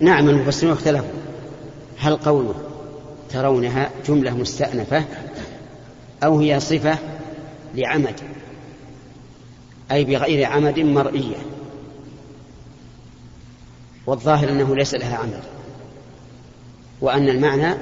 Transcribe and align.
نعم 0.00 0.28
المفسرون 0.28 0.72
اختلفوا. 0.72 1.08
هل 1.98 2.16
قوله 2.16 2.54
ترونها 3.30 3.90
جملة 4.08 4.36
مستأنفة 4.36 5.04
أو 6.24 6.40
هي 6.40 6.60
صفة 6.60 6.98
لعمد؟ 7.74 8.20
أي 9.92 10.04
بغير 10.04 10.46
عمد 10.46 10.78
مرئية. 10.78 11.36
والظاهر 14.06 14.48
أنه 14.48 14.76
ليس 14.76 14.94
لها 14.94 15.16
عمد. 15.16 15.42
وأن 17.00 17.28
المعنى 17.28 17.74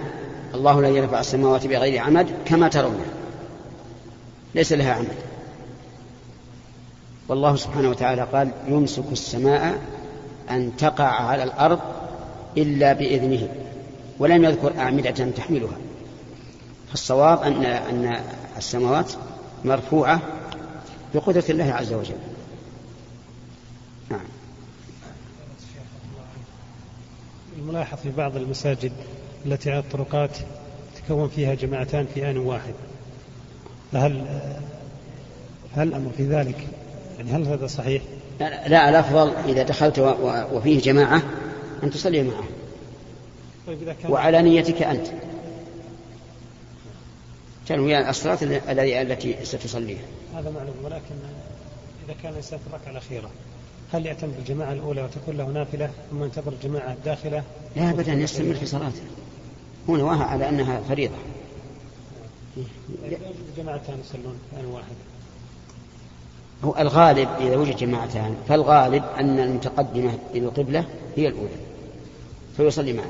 الله 0.54 0.82
لا 0.82 0.88
يرفع 0.88 1.20
السماوات 1.20 1.66
بغير 1.66 1.98
عمد 1.98 2.26
كما 2.44 2.68
ترون 2.68 3.00
ليس 4.54 4.72
لها 4.72 4.92
عمد. 4.92 5.16
والله 7.28 7.56
سبحانه 7.56 7.90
وتعالى 7.90 8.22
قال 8.22 8.50
يمسك 8.68 9.12
السماء 9.12 9.78
أن 10.50 10.76
تقع 10.76 11.04
على 11.04 11.42
الأرض 11.42 11.80
إلا 12.56 12.92
بإذنه 12.92 13.48
ولم 14.18 14.44
يذكر 14.44 14.78
أعمدة 14.78 15.10
تحملها. 15.10 15.76
فالصواب 16.88 17.42
أن 17.42 17.64
أن 17.64 18.20
السماوات 18.56 19.12
مرفوعة 19.64 20.22
بقدرة 21.14 21.44
الله 21.48 21.72
عز 21.72 21.92
وجل. 21.92 22.16
نعم. 24.10 24.20
الملاحظ 27.58 27.98
في 27.98 28.10
بعض 28.10 28.36
المساجد 28.36 28.92
التي 29.46 29.70
على 29.70 29.80
الطرقات 29.80 30.30
تكون 30.96 31.28
فيها 31.28 31.54
جماعتان 31.54 32.06
في 32.14 32.30
آن 32.30 32.38
واحد. 32.38 32.74
فهل 33.92 34.40
هل 35.76 35.88
الأمر 35.88 36.10
في 36.16 36.26
ذلك؟ 36.26 36.66
يعني 37.18 37.30
هل 37.30 37.46
هذا 37.46 37.66
صحيح؟ 37.66 38.02
لا, 38.40 38.68
لا 38.68 38.88
الأفضل 38.88 39.32
إذا 39.48 39.62
دخلت 39.62 39.98
وفيه 40.52 40.80
جماعة 40.80 41.22
أن 41.82 41.90
تصلي 41.90 42.22
معه. 42.22 42.44
طيب 43.66 43.82
إذا 43.82 43.92
كان 43.92 44.12
وعلى 44.12 44.42
نيتك 44.42 44.82
أنت. 44.82 45.06
تنوي 47.66 48.10
الصلاة 48.10 48.38
التي 49.02 49.36
ستصليها. 49.44 50.04
هذا 50.34 50.50
معلوم 50.50 50.74
ولكن 50.84 51.14
إذا 52.06 52.16
كان 52.22 52.32
الإنسان 52.32 52.58
في 52.58 52.66
الركعة 52.66 52.90
الأخيرة 52.90 53.30
هل 53.92 54.06
يعتمد 54.06 54.36
بالجماعة 54.36 54.72
الأولى 54.72 55.02
وتكون 55.02 55.36
له 55.36 55.44
نافلة 55.44 55.90
ثم 56.10 56.24
ينتظر 56.24 56.52
الجماعة 56.52 56.92
الداخلة؟ 56.92 57.42
لا 57.76 57.90
أبدا 57.90 58.12
يستمر 58.12 58.54
في 58.54 58.66
صلاته. 58.66 59.02
هو 59.90 59.96
نواها 59.96 60.24
على 60.24 60.48
أنها 60.48 60.80
فريضة. 60.88 61.14
جماعتان 63.56 64.00
يصلون؟ 64.00 64.38
آن 64.60 64.66
واحد. 64.66 64.94
هو 66.64 66.76
الغالب 66.78 67.28
إذا 67.40 67.56
وجد 67.56 67.76
جماعتان 67.76 68.36
فالغالب 68.48 69.04
أن 69.18 69.38
المتقدمة 69.38 70.18
إلى 70.34 70.46
القبلة 70.46 70.84
هي 71.16 71.28
الأولى. 71.28 71.67
فيصلي 72.58 72.92
معها. 72.92 73.06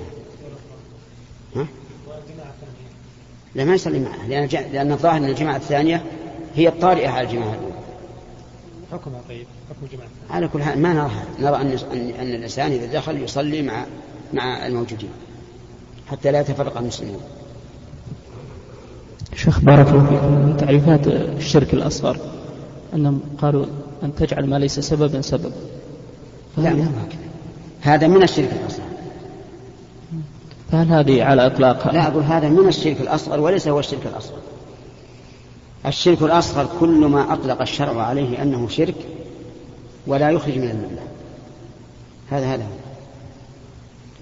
ها؟ 1.56 1.66
لا 3.54 3.64
ما 3.64 3.74
يصلي 3.74 3.98
معها 3.98 4.28
لأن, 4.28 4.48
لأن 4.72 4.92
الظاهر 4.92 5.16
أن 5.16 5.24
الجماعة 5.24 5.56
الثانية 5.56 6.02
هي 6.54 6.68
الطارئة 6.68 7.08
على 7.08 7.26
الجماعة 7.26 7.54
الأولى. 7.54 7.74
حكمها 8.92 9.20
طيب 9.28 9.46
حكم 9.70 9.86
الجماعة 9.86 10.08
على 10.30 10.48
كل 10.48 10.62
حال 10.62 10.78
ما 10.78 10.92
نراها 10.92 11.24
نرى 11.40 11.56
أن, 11.56 11.78
أن 12.20 12.34
الإنسان 12.34 12.72
إذا 12.72 12.86
دخل 12.86 13.22
يصلي 13.22 13.62
مع 13.62 13.86
مع 14.32 14.66
الموجودين 14.66 15.10
حتى 16.10 16.30
لا 16.30 16.40
يتفرق 16.40 16.78
المسلمون. 16.78 17.20
شيخ 19.34 19.60
بارك 19.60 19.88
الله 19.88 20.06
فيكم 20.06 20.32
من 20.32 20.56
تعريفات 20.56 21.06
الشرك 21.06 21.74
الأصغر 21.74 22.16
أنهم 22.94 23.20
قالوا 23.38 23.66
أن 24.02 24.14
تجعل 24.14 24.46
ما 24.46 24.58
ليس 24.58 24.80
سببا 24.80 25.20
سبب 25.20 25.52
لا 26.56 26.68
لا 26.68 26.88
هذا 27.80 28.06
من 28.06 28.22
الشرك 28.22 28.50
الأصغر. 28.62 28.87
فهل 30.72 30.92
هذه 30.92 31.24
على 31.24 31.46
إطلاقها 31.46 31.92
لا 31.92 32.08
أقول 32.08 32.22
هذا 32.22 32.48
من 32.48 32.68
الشرك 32.68 33.00
الأصغر 33.00 33.40
وليس 33.40 33.68
هو 33.68 33.78
الشرك 33.78 34.06
الأصغر. 34.06 34.38
الشرك 35.86 36.22
الأصغر 36.22 36.68
كل 36.80 37.06
ما 37.06 37.32
أطلق 37.32 37.60
الشرع 37.60 38.02
عليه 38.02 38.42
أنه 38.42 38.68
شرك 38.68 38.94
ولا 40.06 40.30
يخرج 40.30 40.58
من 40.58 40.70
الملة. 40.70 41.02
هذا 42.30 42.54
هذا 42.54 42.66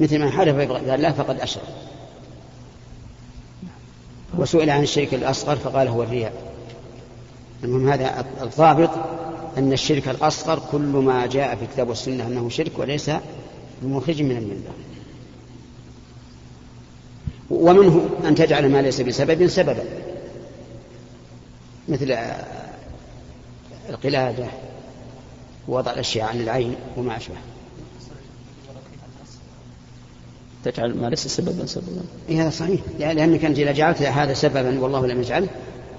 مثل 0.01 0.19
من 0.19 0.31
حلف 0.31 0.57
بغير 0.57 0.95
الله 0.95 1.13
فقد 1.13 1.41
أشرك. 1.41 1.63
وسئل 4.39 4.71
عن 4.71 4.83
الشرك 4.83 5.15
الأصغر 5.15 5.57
فقال 5.57 5.89
هو 5.89 6.03
الرياء. 6.03 6.33
المهم 7.65 7.89
هذا 7.89 8.25
الضابط 8.43 8.91
أن 9.59 9.73
الشرك 9.73 10.09
الأصغر 10.09 10.61
كل 10.73 10.79
ما 10.79 11.27
جاء 11.27 11.57
في 11.57 11.63
الكتاب 11.63 11.89
والسنة 11.89 12.27
أنه 12.27 12.49
شرك 12.49 12.79
وليس 12.79 13.11
بمخرج 13.83 14.23
من 14.23 14.37
الملة. 14.37 14.71
ومنه 17.61 18.09
أن 18.25 18.35
تجعل 18.35 18.71
ما 18.71 18.83
ليس 18.83 19.01
بسبب 19.01 19.47
سببا 19.47 19.85
مثل 21.89 22.17
القلادة 23.89 24.47
ووضع 25.69 25.93
الأشياء 25.93 26.29
عن 26.29 26.41
العين 26.41 26.77
وما 26.97 27.17
أشبه. 27.17 27.35
تجعل 30.65 30.97
ما 30.97 31.07
ليس 31.07 31.27
سببا 31.27 31.67
سببا. 31.67 32.03
إيه 32.29 32.43
هذا 32.43 32.51
صحيح. 32.51 32.81
لأنك 32.99 33.45
أنت 33.45 33.59
إذا 33.59 33.73
جعلت 33.73 34.03
هذا 34.03 34.35
سببا 34.35 34.81
والله 34.81 35.07
لم 35.07 35.21
يجعله 35.21 35.49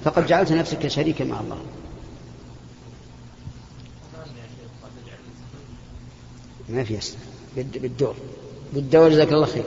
فقد 0.04 0.28
جعلت 0.28 0.52
نفسك 0.52 0.88
شريكا 0.88 1.26
مع 1.26 1.40
الله. 1.40 1.58
ما 6.70 6.84
في 6.84 7.00
بالدور. 7.56 8.16
بالدور 8.74 9.10
جزاك 9.10 9.34
الله 9.34 9.46
خير. 9.46 9.64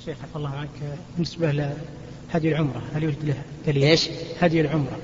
الشيخ 0.00 0.16
عفى 0.22 0.36
الله 0.36 0.48
عنك 0.48 0.98
بالنسبة 1.14 1.52
لهدي 1.52 2.48
العمرة 2.48 2.82
هل 2.94 3.02
يوجد 3.02 3.24
له 3.24 3.34
دليل؟ 3.66 3.84
إيش؟ 3.84 4.08
هدي 4.40 4.60
العمرة. 4.60 4.98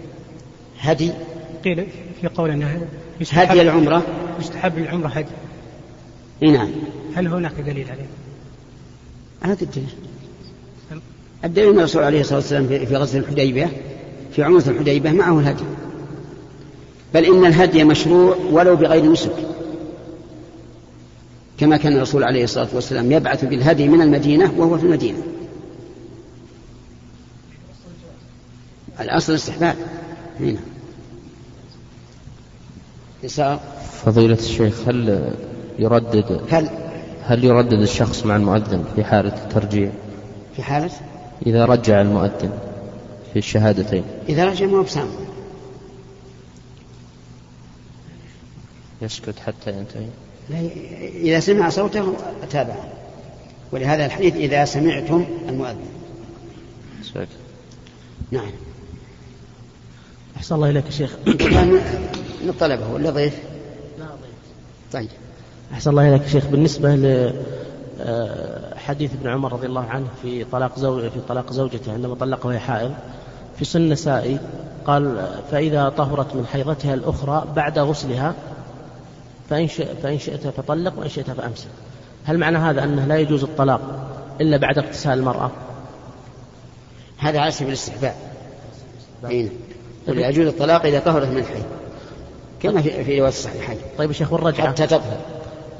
هدي؟ 0.79 1.13
قيل 1.65 1.87
في 2.21 2.29
قول 2.29 2.51
أنه 2.51 2.87
هدي 3.33 3.63
العمرة؟ 3.63 4.03
يستحب 4.41 4.79
للعمرة 4.79 5.09
هدي. 5.09 5.31
إي 6.43 6.51
نعم. 6.51 6.71
هل 7.15 7.27
هناك 7.27 7.53
دليل 7.53 7.91
عليه؟ 7.91 8.07
هذا 9.41 9.63
الدليل 9.63 9.89
الدليل 11.45 11.71
أن 11.71 11.79
الرسول 11.79 12.03
عليه 12.03 12.21
الصلاة 12.21 12.39
والسلام 12.39 12.67
في 12.69 12.97
غزوة 12.97 13.21
الحديبية 13.21 13.71
في 14.33 14.43
عمرة 14.43 14.65
الحديبية 14.69 15.11
معه 15.11 15.41
الهدي. 15.41 15.65
بل 17.15 17.25
إن 17.25 17.47
الهدي 17.47 17.85
مشروع 17.85 18.37
ولو 18.51 18.77
بغير 18.77 19.13
نسك. 19.13 19.56
كما 21.59 21.77
كان 21.77 21.97
الرسول 21.97 22.25
عليه 22.25 22.45
الصلاة 22.45 22.69
والسلام 22.73 23.13
يبعث 23.13 23.45
بالهدي 23.45 23.89
من 23.89 24.03
المدينة 24.03 24.53
وهو 24.57 24.79
في 24.79 24.85
المدينة. 24.85 25.19
الأصل 29.01 29.33
الاستحباب. 29.33 29.77
هنا. 30.41 30.61
يسار. 33.23 33.61
فضيلة 34.05 34.39
الشيخ 34.39 34.89
هل 34.89 35.33
يردد 35.79 36.41
هل؟ 36.51 36.71
هل 37.23 37.45
يردد 37.45 37.81
الشخص 37.81 38.27
مع 38.27 38.37
المؤذن 38.37 38.85
في 38.97 39.05
حالة 39.05 39.45
الترجيع؟ 39.45 39.91
في 40.57 40.63
حالة؟ 40.63 40.91
إذا 41.47 41.65
رجع 41.65 42.01
المؤذن 42.01 42.51
في 43.33 43.39
الشهادتين. 43.39 44.05
إذا 44.29 44.45
رجع 44.45 44.67
ما 44.67 44.83
بسام 44.83 45.09
يسكت 49.03 49.39
حتى 49.39 49.71
ينتهي. 49.71 50.07
إذا 51.15 51.41
سمع 51.41 51.69
صوته 51.69 52.15
تابع 52.51 52.75
ولهذا 53.73 54.07
الحديث 54.07 54.37
إذا 54.37 54.65
سمعتم 54.65 55.25
المؤذن. 55.49 55.87
سكت 57.03 57.29
نعم. 58.31 58.51
أحسن 60.37 60.55
الله 60.55 60.71
إليك 60.71 60.87
يا 60.87 60.91
شيخ. 60.91 61.17
من 62.45 62.55
طلبه 62.61 62.93
ولا 62.93 63.11
ضيف؟ 63.11 63.35
لا 63.99 64.05
ضيف. 64.05 64.35
طيب. 64.93 65.09
أحسن 65.73 65.91
الله 65.91 66.09
إليك 66.09 66.23
يا 66.23 66.29
شيخ. 66.29 66.47
بالنسبة 66.47 66.95
لحديث 68.87 69.13
ابن 69.15 69.29
عمر 69.29 69.53
رضي 69.53 69.67
الله 69.67 69.85
عنه 69.85 70.07
في 70.23 70.45
طلاق 70.45 70.79
زوج 70.79 71.09
في 71.09 71.21
طلاق 71.29 71.53
زوجته 71.53 71.93
عندما 71.93 72.15
طلقها 72.15 72.49
وهي 72.49 72.59
حائض 72.59 72.95
في 73.59 73.65
سن 73.65 73.81
النسائي 73.81 74.39
قال 74.87 75.29
فإذا 75.51 75.89
طهرت 75.89 76.35
من 76.35 76.47
حيضتها 76.47 76.95
الأخرى 76.95 77.47
بعد 77.57 77.79
غسلها 77.79 78.35
فإن, 79.51 79.67
فإن 80.03 80.19
شئت 80.19 80.47
فطلق 80.47 80.99
وإن 80.99 81.09
شئت 81.09 81.31
فأمسك. 81.31 81.69
هل 82.25 82.39
معنى 82.39 82.59
هذا 82.59 82.85
أنه 82.85 83.07
لا 83.07 83.19
يجوز 83.19 83.43
الطلاق 83.43 83.81
إلا 84.41 84.57
بعد 84.57 84.79
اغتسال 84.79 85.19
المرأة؟ 85.19 85.51
هذا 87.19 87.41
على 87.41 87.51
سبيل 87.51 87.69
الاستحباب. 87.69 88.15
أين 89.27 89.51
طيب. 90.07 90.19
يجوز 90.19 90.47
الطلاق 90.47 90.87
إذا 90.87 90.99
طهرت 90.99 91.29
من 91.29 91.39
الحيض 91.39 91.65
كما 92.63 92.83
في 92.83 93.05
في 93.05 93.19
رواية 93.19 93.29
الصحيحين. 93.29 93.79
طيب 93.99 94.11
يا 94.11 94.15
شيخ 94.15 94.33
والرجعة؟ 94.33 94.69
حتى 94.69 94.87
تطهر. 94.87 95.19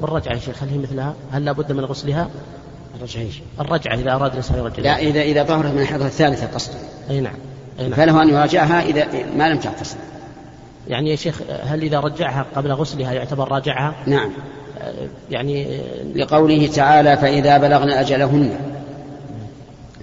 والرجعة 0.01 0.33
يا 0.33 0.39
شيخ 0.39 0.63
هل 0.63 0.69
هي 0.69 0.77
مثلها؟ 0.77 1.13
هل 1.31 1.45
لابد 1.45 1.71
من 1.71 1.85
غسلها؟ 1.85 2.29
الرجعة 2.95 3.21
إيش؟ 3.21 3.41
الرجعة 3.59 3.95
إذا 3.95 4.11
أراد 4.11 4.31
الإنسان 4.31 4.57
يرجع 4.57 4.83
لا 4.83 4.97
إذا 4.97 5.21
إذا 5.21 5.43
طهرت 5.43 5.71
من 5.71 5.81
الحيضة 5.81 6.05
الثالثة 6.05 6.47
قصدا 6.47 6.77
أي 7.09 7.19
نعم 7.19 7.35
أي 7.79 7.87
نعم. 7.87 7.97
فله 7.97 8.23
أن 8.23 8.29
يراجعها 8.29 8.81
إذا 8.81 9.07
ما 9.37 9.49
لم 9.49 9.59
تغتسل 9.59 9.97
يعني 10.89 11.09
يا 11.09 11.15
شيخ 11.15 11.41
هل 11.63 11.81
إذا 11.81 11.99
رجعها 11.99 12.45
قبل 12.55 12.71
غسلها 12.71 13.13
يعتبر 13.13 13.51
راجعها؟ 13.51 13.95
نعم. 14.05 14.29
يعني 15.31 15.81
لقوله 16.15 16.67
تعالى 16.67 17.17
فإذا 17.17 17.57
بلغن 17.57 17.89
أجلهن 17.89 18.59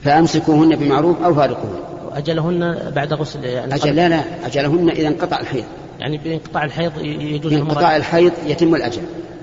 فأمسكوهن 0.02 0.76
بمعروف 0.76 1.22
أو 1.22 1.34
فارقوهن. 1.34 1.80
أجلهن 2.12 2.92
بعد 2.96 3.12
غسل 3.12 3.44
يعني 3.44 3.74
أجل 3.74 3.96
لا 3.96 4.08
لا 4.08 4.46
أجلهن 4.46 4.90
إذا 4.90 5.08
انقطع 5.08 5.40
الحيض. 5.40 5.64
يعني 6.00 6.18
بانقطاع 6.18 6.64
الحيض 6.64 6.92
يجوز 7.02 7.52
بانقطاع 7.52 7.96
الحيض 7.96 8.32
يتم 8.46 8.74
الأجل. 8.74 9.02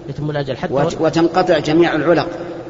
يتم 0.09 0.29
الأجل 0.29 0.57
حتى 0.57 0.73
وتنقطع 0.99 1.59
جميع 1.59 1.95
العلق 1.95 2.27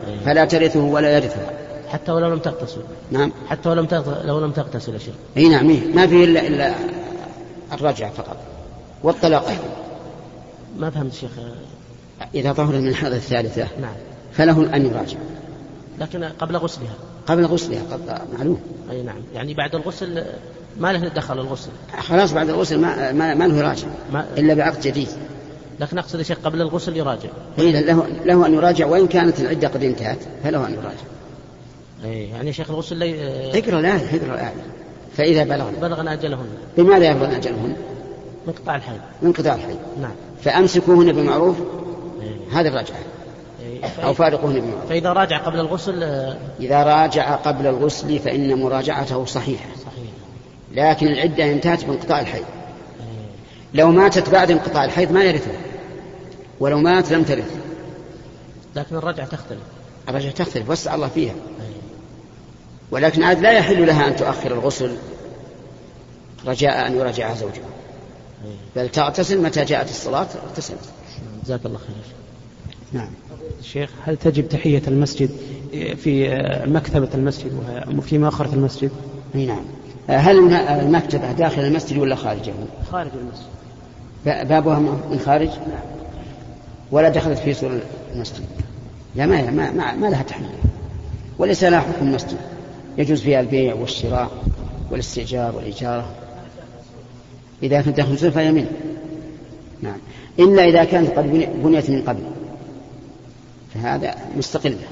إيه. 0.07 0.25
فلا 0.25 0.45
ترثه 0.45 0.79
ولا 0.79 1.15
يرثها 1.15 1.49
حتى 1.89 2.11
ولو 2.11 2.29
لم 2.29 2.39
تغتسل. 2.39 2.81
نعم. 3.11 3.31
حتى 3.49 3.69
ولو 3.69 3.81
لم 3.81 4.03
لو 4.25 4.39
لم 4.39 4.51
تغتسل 4.51 4.93
يا 4.93 4.99
شيخ. 4.99 5.13
إي 5.37 5.49
نعم. 5.49 5.79
ما 5.95 6.07
فيه 6.07 6.25
الا 6.25 6.47
إلا 6.47 6.73
الرجعه 7.73 8.11
فقط. 8.11 8.37
والطلاق. 9.03 9.47
أيضا 9.47 9.63
ما 10.77 10.89
فهمت 10.89 11.13
شيخ. 11.13 11.31
إذا 12.35 12.53
طهرت 12.53 12.75
من 12.75 12.87
الحيض 12.87 13.13
الثالثة. 13.13 13.67
نعم. 13.81 13.93
فله 14.33 14.75
أن 14.75 14.85
يراجع. 14.85 15.17
لكن 15.99 16.23
قبل 16.23 16.57
غسلها. 16.57 16.93
قبل 17.27 17.45
غسلها 17.45 17.81
قد 17.91 18.21
معلوم. 18.37 18.61
أي 18.91 19.01
نعم. 19.01 19.21
يعني 19.33 19.53
بعد 19.53 19.75
الغسل 19.75 20.23
ما 20.79 20.93
له 20.93 21.07
دخل 21.07 21.39
الغسل. 21.39 21.69
خلاص 21.99 22.33
بعد 22.33 22.49
الغسل 22.49 22.79
ما 22.79 23.11
ما, 23.11 23.33
ما 23.33 23.47
له 23.47 23.57
يراجع 23.57 23.87
ما 24.13 24.25
إلا 24.37 24.53
بعقد 24.53 24.81
جديد. 24.81 25.07
لكن 25.79 25.97
أقصد 25.97 26.19
يا 26.19 26.23
شيخ 26.23 26.37
قبل 26.43 26.61
الغسل 26.61 26.97
يراجع. 26.97 27.29
اي 27.59 27.71
له 27.71 28.07
له 28.25 28.45
أن 28.45 28.53
يراجع. 28.53 28.85
وإن 28.85 29.07
كانت 29.07 29.39
العدة 29.39 29.67
قد 29.67 29.83
انتهت 29.83 30.19
فله 30.43 30.67
أن 30.67 30.73
يراجع. 30.73 31.05
اي 32.03 32.29
يعني 32.29 32.53
شيخ 32.53 32.69
الغسل 32.69 32.97
لي... 32.97 33.59
اقرأ 33.59 33.79
الآية 33.79 34.15
اقرأ 34.15 34.33
الآية. 34.33 34.53
فإذا 35.17 35.43
بلغن 35.43 35.73
بلغن 35.81 36.07
أجلهن. 36.07 36.47
بماذا 36.77 37.11
يبلغن 37.11 37.31
أجلهن؟ 37.31 37.75
من 38.47 38.53
قطاع 38.53 38.75
الحيض 38.75 38.99
من 39.21 39.33
قطاع 39.33 39.55
الحيض 39.55 39.79
نعم. 40.01 40.11
فأمسكوهن 40.43 41.11
بمعروف 41.11 41.55
هذه 42.51 42.67
الرجعه 42.67 42.99
أو 44.03 44.13
فارقوهن 44.13 44.59
بمعروف 44.61 44.89
فإذا 44.89 45.13
راجع 45.13 45.37
قبل 45.37 45.59
الغسل 45.59 46.03
إذا 46.59 46.83
راجع 46.83 47.35
قبل 47.35 47.67
الغسل 47.67 48.19
فإن 48.19 48.61
مراجعته 48.61 49.25
صحيحة. 49.25 49.69
صحيح. 49.75 50.11
لكن 50.71 51.07
العدة 51.07 51.51
انتهت 51.51 51.85
بانقطاع 51.85 52.19
الحيض. 52.19 52.45
لو 53.73 53.91
ماتت 53.91 54.29
بعد 54.29 54.51
انقطاع 54.51 54.85
الحيض 54.85 55.11
ما 55.11 55.23
يرثها. 55.23 55.59
ولو 56.59 56.79
مات 56.79 57.11
لم 57.11 57.23
ترث. 57.23 57.55
لكن 58.75 58.95
الرجعة 58.95 59.27
تختلف. 59.27 59.59
الرجعة 60.09 60.31
تختلف 60.31 60.69
وسع 60.69 60.95
الله 60.95 61.07
فيها. 61.07 61.33
ولكن 62.91 63.23
عاد 63.23 63.39
لا 63.39 63.51
يحل 63.51 63.87
لها 63.87 64.07
أن 64.07 64.15
تؤخر 64.15 64.51
الغسل. 64.51 64.95
رجاء 66.47 66.87
أن 66.87 66.97
يراجعها 66.97 67.35
زوجها. 67.35 67.65
بل 68.75 68.89
تغتسل 68.89 69.41
متى 69.41 69.65
جاءت 69.65 69.89
الصلاة؟ 69.89 70.27
اغتسلت. 70.47 70.89
جزاك 71.45 71.65
الله 71.65 71.77
خير. 71.77 71.95
نعم. 72.93 73.09
شيخ 73.61 73.89
هل 74.03 74.17
تجب 74.17 74.49
تحية 74.49 74.81
المسجد 74.87 75.29
في 75.71 76.37
مكتبة 76.65 77.09
المسجد 77.13 77.51
وفي 77.97 78.17
مؤخرة 78.17 78.53
المسجد؟ 78.53 78.91
أي 79.35 79.45
نعم. 79.45 79.63
هل 80.07 80.53
المكتبة 80.53 81.31
داخل 81.31 81.61
المسجد 81.61 81.97
ولا 81.97 82.15
خارجه؟ 82.15 82.53
خارج 82.91 83.11
المسجد. 83.21 84.47
بابها 84.47 84.79
من 84.79 85.19
خارج؟ 85.25 85.49
نعم. 85.49 85.91
ولا 86.91 87.09
دخلت 87.09 87.39
في 87.39 87.53
سور 87.53 87.79
المسجد؟ 88.15 88.45
لا 89.15 89.25
ما 89.25 89.51
ما, 89.51 89.71
ما, 89.71 89.95
ما 89.95 90.07
لها 90.07 90.23
تحميل 90.23 90.49
وليس 91.37 91.63
لها 91.63 91.79
حكم 91.79 92.11
مسجد 92.11 92.37
يجوز 92.97 93.21
فيها 93.21 93.39
البيع 93.39 93.73
والشراء 93.75 94.31
والاستئجار 94.91 95.55
والإجارة 95.55 96.09
إذا 97.63 97.81
كانت 97.81 97.97
داخل 97.97 98.31
فهي 98.31 98.51
منه. 98.51 98.71
نعم. 99.81 99.97
إلا 100.39 100.69
إذا 100.69 100.83
كانت 100.83 101.11
قد 101.11 101.31
بنيت 101.63 101.89
من 101.89 102.01
قبل. 102.01 102.23
فهذا 103.73 104.15
مستقلة 104.37 104.87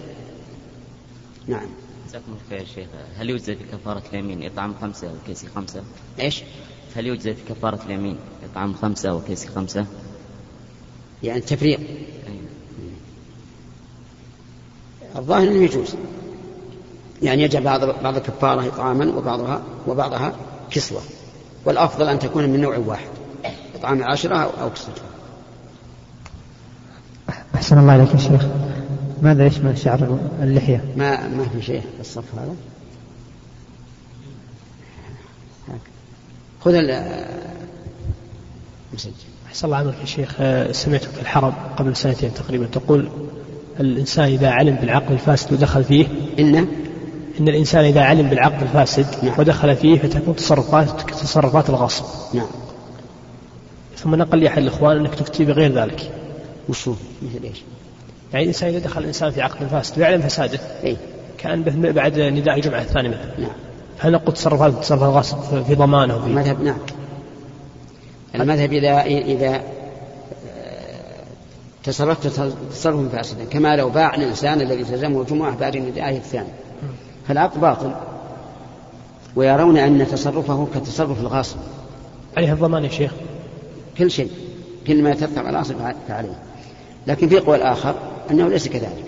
نعم. 1.47 1.67
جزاكم 2.07 2.25
الله 2.27 2.39
خير 2.49 2.65
شيخ. 2.75 2.87
هل 3.17 3.29
يجزى 3.29 3.55
في 3.55 3.63
كفارة 3.71 4.03
اليمين 4.13 4.43
إطعام 4.43 4.73
خمسة 4.81 5.13
وكيس 5.13 5.45
خمسة؟ 5.55 5.83
إيش؟ 6.19 6.43
هل 6.95 7.07
يجزى 7.07 7.33
في 7.33 7.41
كفارة 7.49 7.79
اليمين 7.85 8.17
إطعام 8.51 8.73
خمسة 8.73 9.15
وكيس 9.15 9.45
خمسة؟ 9.45 9.85
يعني 11.23 11.39
التفريق. 11.39 11.79
الظاهر 15.15 15.47
أنه 15.47 15.63
يجوز. 15.63 15.95
يعني 17.21 17.43
يجعل 17.43 17.63
بعض 17.63 17.85
بعض 17.85 18.15
الكفارة 18.15 18.67
إطعاما 18.67 19.17
وبعضها 19.17 19.63
وبعضها 19.87 20.35
كسوة. 20.71 21.01
والأفضل 21.65 22.07
أن 22.07 22.19
تكون 22.19 22.49
من 22.49 22.61
نوع 22.61 22.77
واحد 22.77 23.09
إطعام 23.75 23.97
العشرة 23.97 24.35
أو 24.35 24.69
كسوتها 24.69 25.03
أحسن 27.55 27.77
الله 27.77 27.93
عليك 27.93 28.13
يا 28.13 28.19
شيخ. 28.19 28.45
ماذا 29.21 29.45
يشمل 29.45 29.77
شعر 29.77 30.19
اللحية؟ 30.41 30.85
ما 30.97 31.27
ما 31.27 31.45
في 31.45 31.61
شيء 31.61 31.81
في 31.81 31.99
الصف 31.99 32.35
هذا. 32.35 32.55
خذ 36.61 36.73
المسجل 38.91 39.11
أحسن 39.47 39.65
الله 39.65 39.77
عملك 39.77 39.99
يا 40.01 40.05
شيخ. 40.05 40.35
آه، 40.39 40.71
سمعتك 40.71 41.09
في 41.09 41.21
الحرم 41.21 41.53
قبل 41.77 41.95
سنتين 41.95 42.33
تقريبا 42.33 42.65
تقول 42.65 43.09
الإنسان 43.79 44.25
إذا 44.25 44.49
علم 44.49 44.75
بالعقد 44.75 45.11
الفاسد 45.11 45.53
ودخل 45.53 45.83
فيه 45.83 46.07
إن 46.39 46.67
إن 47.39 47.47
الإنسان 47.47 47.85
إذا 47.85 48.01
علم 48.01 48.29
بالعقد 48.29 48.61
الفاسد 48.61 49.05
نعم. 49.23 49.39
ودخل 49.39 49.75
فيه 49.75 49.99
فتكون 49.99 50.35
تصرفات 50.35 51.01
تصرفات 51.11 51.69
الغصب. 51.69 52.05
نعم. 52.33 52.47
ثم 53.97 54.15
نقل 54.15 54.37
لي 54.37 54.47
أحد 54.47 54.57
الإخوان 54.57 54.97
أنك 54.97 55.15
تفتي 55.15 55.45
بغير 55.45 55.71
ذلك. 55.71 56.11
وش 56.69 56.87
هو؟ 56.87 56.93
مثل 57.21 57.43
إيش؟ 57.43 57.63
يعني 58.33 58.43
الإنسان 58.43 58.69
إذا 58.69 58.79
دخل 58.79 59.01
الإنسان 59.01 59.31
في 59.31 59.41
عقد 59.41 59.67
فاسد 59.67 59.99
ويعلم 59.99 60.21
فساده. 60.21 60.59
إيه؟ 60.83 60.97
كأن 61.37 61.63
بعد 61.91 62.19
نداء 62.19 62.55
الجمعة 62.55 62.81
الثانية 62.81 63.09
مثلا. 63.09 63.39
نعم. 63.39 63.51
هل 63.99 64.11
نقول 64.11 64.33
تصرفات 64.33 64.73
تصرفات 64.73 65.09
الغصب 65.09 65.63
في 65.63 65.75
ضمانه 65.75 66.19
في 66.19 66.27
المذهب 66.27 66.63
نعم. 66.63 66.77
المذهب 68.35 68.73
إذا 68.73 69.01
إذا 69.01 69.55
آه، 69.55 69.61
تصرفت 71.83 72.27
تصرفا 72.71 73.09
فاسدا. 73.11 73.45
كما 73.45 73.75
لو 73.75 73.89
باع 73.89 74.15
الإنسان 74.15 74.61
الذي 74.61 74.83
تلزمه 74.83 75.21
الجمعة 75.21 75.57
بعد 75.57 75.77
ندائه 75.77 76.17
الثاني. 76.17 76.49
فالعقد 77.29 77.61
باطل. 77.61 77.91
ويرون 79.35 79.77
أن 79.77 80.07
تصرفه 80.07 80.67
كتصرف 80.75 81.19
الغاصب. 81.19 81.57
عليه 82.37 82.53
الضمان 82.53 82.83
يا 82.83 82.89
شيخ. 82.89 83.11
كل 83.97 84.11
شيء. 84.11 84.31
كل 84.87 85.03
ما 85.03 85.09
يترتب 85.09 85.39
على 85.39 85.49
الغاصب 85.49 85.75
فعليه. 86.07 86.39
لكن 87.07 87.29
في 87.29 87.39
قول 87.39 87.61
آخر 87.61 87.95
أنه 88.31 88.47
ليس 88.47 88.67
كذلك. 88.67 89.03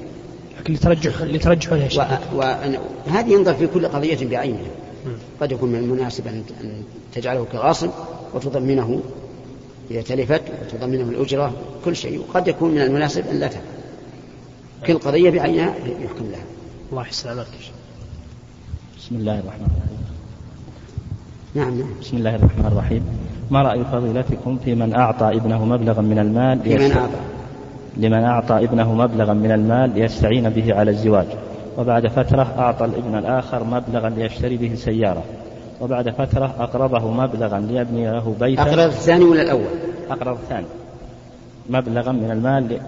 لكن 0.60 0.74
لترجح 0.74 1.22
لترجح 1.22 1.72
يا 1.72 1.88
شيخ. 1.88 2.04
وهذه 2.34 3.34
ينظر 3.34 3.54
في 3.54 3.68
كل 3.68 3.88
قضية 3.88 4.28
بعينها. 4.28 4.72
قد 5.42 5.52
يكون 5.52 5.70
من 5.70 5.80
المناسب 5.80 6.28
أن 6.28 6.44
تجعله 7.14 7.46
كغاصب 7.52 7.90
وتضمنه 8.34 9.02
إذا 9.92 10.02
تلفت 10.02 10.42
وتضمنه 10.66 11.10
الأجرة. 11.10 11.54
كل 11.86 11.96
شيء. 11.96 12.20
وقد 12.20 12.48
يكون 12.48 12.72
من 12.72 12.82
المناسب 12.82 13.28
أن 13.28 13.40
لا 13.40 13.48
تفعل 13.48 13.62
كل 14.88 14.98
قضية 14.98 15.30
بعينها 15.30 15.76
يحكم 15.78 16.32
لها. 16.32 16.44
الله 16.92 17.02
يحسن 17.02 17.30
عليك 17.30 17.48
بسم 19.02 19.16
الله 19.16 19.40
الرحمن 19.40 19.66
الرحيم. 19.66 20.00
نعم 21.56 21.80
نعم. 21.80 22.00
بسم 22.02 22.18
الله 22.18 22.36
الرحمن 22.36 22.66
الرحيم. 22.66 23.04
ما 23.52 23.62
رأي 23.62 23.84
فضيلتكم 23.84 24.58
في 24.66 24.76
من 24.76 24.94
أعطى 24.94 25.38
ابنه 25.38 25.66
مبلغا 25.66 26.02
من 26.02 26.20
المال 26.20 26.60
في 26.60 26.78
من 26.78 26.92
أعطى. 26.92 27.20
لمن 27.98 28.24
أعطى 28.24 28.64
ابنه 28.64 28.94
مبلغا 28.94 29.34
من 29.34 29.52
المال 29.52 29.90
ليستعين 29.96 30.50
به 30.50 30.74
على 30.76 30.92
الزواج. 30.92 31.26
وبعد 31.78 32.08
فترة 32.08 32.54
أعطى 32.58 32.86
الابن 32.86 33.16
الآخر 33.16 33.64
مبلغا 33.64 34.10
ليشتري 34.10 34.58
به 34.58 34.76
سيارة. 34.76 35.24
وبعد 35.82 36.10
فترة 36.10 36.56
أقرضه 36.60 37.12
مبلغا 37.12 37.60
ليبني 37.60 38.12
له 38.12 38.36
بيتا 38.40 38.62
أقرض 38.62 38.80
الثاني 38.80 39.26
ولا 39.26 39.42
الأول؟ 39.42 39.66
أقرض 40.10 40.38
الثاني. 40.38 40.68
مبلغا 41.70 42.12
من 42.12 42.32
المال 42.32 42.80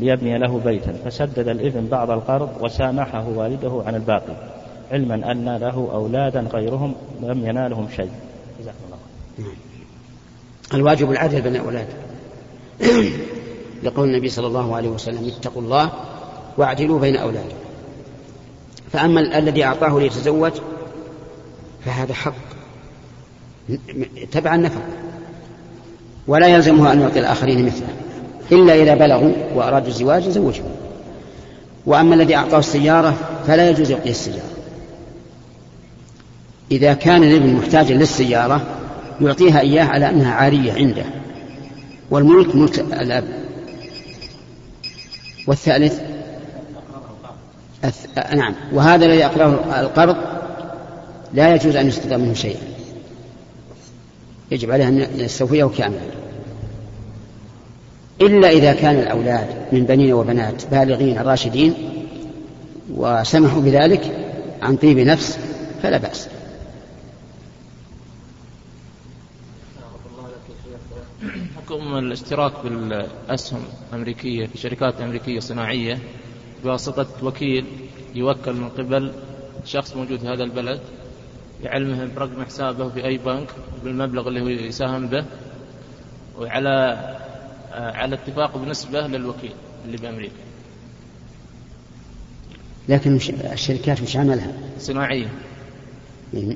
ليبني 0.00 0.38
له 0.38 0.60
بيتا. 0.64 0.92
فسدد 1.04 1.48
الابن 1.48 1.86
بعض 1.86 2.10
القرض 2.10 2.48
وسامحه 2.60 3.28
والده 3.28 3.82
عن 3.86 3.94
الباقي. 3.94 4.34
علما 4.92 5.30
أن 5.32 5.56
له 5.56 5.88
أولادا 5.92 6.40
غيرهم 6.40 6.94
لم 7.22 7.46
ينالهم 7.46 7.88
شيء. 7.96 8.10
جزاكم 8.60 8.78
الله 8.86 8.98
نعم. 9.38 9.56
الواجب 10.74 11.10
العدل 11.10 11.40
بين 11.40 11.56
الأولاد. 11.56 11.86
لقول 13.82 14.08
النبي 14.08 14.28
صلى 14.28 14.46
الله 14.46 14.76
عليه 14.76 14.88
وسلم 14.88 15.32
اتقوا 15.38 15.62
الله 15.62 15.90
واعدلوا 16.58 17.00
بين 17.00 17.16
أولادكم. 17.16 17.56
فأما 18.92 19.38
الذي 19.38 19.64
أعطاه 19.64 20.00
ليتزوج 20.00 20.52
فهذا 21.84 22.14
حق. 22.14 22.34
تبع 24.32 24.54
النفق 24.54 24.82
ولا 26.26 26.46
يلزمه 26.46 26.92
أن 26.92 27.00
يعطي 27.00 27.20
الآخرين 27.20 27.66
مثله. 27.66 27.88
إلا 28.52 28.74
إذا 28.82 28.94
بلغوا 28.94 29.32
وأرادوا 29.54 29.88
الزواج 29.88 30.28
زوجهم 30.28 30.70
وأما 31.86 32.14
الذي 32.14 32.36
أعطاه 32.36 32.58
السيارة 32.58 33.14
فلا 33.46 33.70
يجوز 33.70 33.90
يعطيه 33.90 34.10
السيارة. 34.10 34.53
إذا 36.74 36.94
كان 36.94 37.22
الابن 37.22 37.54
محتاجا 37.54 37.94
للسيارة 37.94 38.66
يعطيها 39.20 39.60
إياه 39.60 39.84
على 39.84 40.10
أنها 40.10 40.34
عارية 40.34 40.72
عنده. 40.72 41.04
والملك 42.10 42.56
ملك 42.56 42.78
الأب. 42.78 43.24
والثالث؟ 45.46 46.00
أث... 47.84 48.06
نعم. 48.34 48.54
وهذا 48.72 49.06
الذي 49.06 49.24
أقرأه 49.24 49.80
القرض 49.80 50.16
لا 51.34 51.54
يجوز 51.54 51.76
أن 51.76 51.88
يستدام 51.88 52.20
منه 52.20 52.34
شيئا. 52.34 52.60
يجب 54.50 54.70
عليه 54.70 54.88
أن 54.88 55.06
يستوفيه 55.16 55.64
كاملا. 55.64 56.00
إلا 58.20 58.50
إذا 58.50 58.72
كان 58.72 58.98
الأولاد 58.98 59.46
من 59.72 59.84
بنين 59.84 60.12
وبنات 60.12 60.62
بالغين 60.70 61.18
راشدين 61.18 61.74
وسمحوا 62.94 63.62
بذلك 63.62 64.28
عن 64.62 64.76
طيب 64.76 64.98
نفس 64.98 65.38
فلا 65.82 65.98
بأس. 65.98 66.28
حكم 71.64 71.98
الاشتراك 71.98 72.52
بالأسهم 72.64 73.62
الأمريكية 73.88 74.46
في 74.46 74.58
شركات 74.58 75.00
أمريكية 75.00 75.38
صناعية. 75.38 75.98
بواسطة 76.64 77.06
وكيل 77.22 77.64
يوكل 78.14 78.52
من 78.52 78.68
قبل 78.68 79.12
شخص 79.64 79.96
موجود 79.96 80.18
في 80.18 80.28
هذا 80.28 80.44
البلد 80.44 80.80
يعلمه 81.62 82.08
برقم 82.16 82.44
حسابه 82.44 82.88
في 82.88 83.04
أي 83.04 83.18
بنك 83.18 83.48
بالمبلغ 83.84 84.28
اللي 84.28 84.40
هو 84.40 84.48
يساهم 84.48 85.06
به 85.06 85.24
وعلى 86.38 86.70
على 87.72 88.14
اتفاق 88.14 88.56
بنسبة 88.56 89.06
للوكيل 89.06 89.52
اللي 89.84 89.96
بأمريكا. 89.96 90.44
لكن 92.88 93.16
الشركات 93.52 94.02
مش 94.02 94.16
عملها. 94.16 94.52
صناعية. 94.78 95.28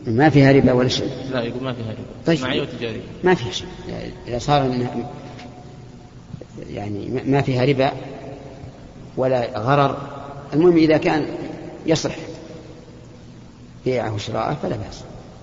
ما 0.07 0.31
فيها 0.31 0.53
ربا 0.53 0.73
ولا 0.73 0.89
شيء. 0.89 1.09
لا 1.33 1.43
يقول 1.43 1.63
ما 1.63 1.73
فيها 1.73 1.91
ربا. 1.91 2.25
طيب. 2.27 2.39
صناعية 2.39 2.61
وتجارية 2.63 3.01
ما 3.25 3.35
فيها 3.35 3.51
شيء. 3.53 3.69
إذا 4.29 4.39
صار 4.39 4.67
إنها 4.67 5.11
يعني 6.71 7.23
ما 7.27 7.43
فيها 7.43 7.65
ربا 7.65 7.93
ولا 9.17 9.59
غرر 9.59 9.97
المهم 10.55 10.77
إذا 10.77 10.97
كان 10.97 11.27
يصح 11.87 12.15
بيعه 13.85 14.15
وشراءه 14.15 14.55
فلا 14.63 14.77
بأس. 14.77 15.01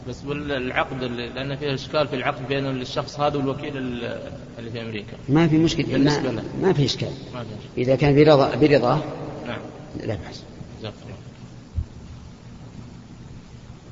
بس 0.09 0.21
بالعقد 0.21 1.03
اللي- 1.03 1.29
لأن 1.29 1.55
فيها 1.55 1.73
إشكال 1.73 2.07
في 2.07 2.15
العقد 2.15 2.47
بين 2.47 2.65
الشخص 2.65 3.19
هذا 3.19 3.37
والوكيل 3.37 3.77
ال- 3.77 4.19
اللي 4.59 4.71
في 4.71 4.81
أمريكا. 4.81 5.13
ما 5.29 5.47
في 5.47 5.57
مشكلة. 5.57 5.85
بالنسبة 5.87 6.31
ما. 6.31 6.43
ما 6.61 6.73
في 6.73 6.85
إشكال. 6.85 7.09
ما 7.33 7.39
في 7.43 7.47
إشكال. 7.49 7.77
إذا 7.77 7.95
كان 7.95 8.15
برضا 8.15 8.55
برضاه 8.55 8.99
نعم. 9.47 9.59
لا 10.03 10.15
بأس. 10.15 10.43
جزاك 10.79 10.93
الله 11.03 11.15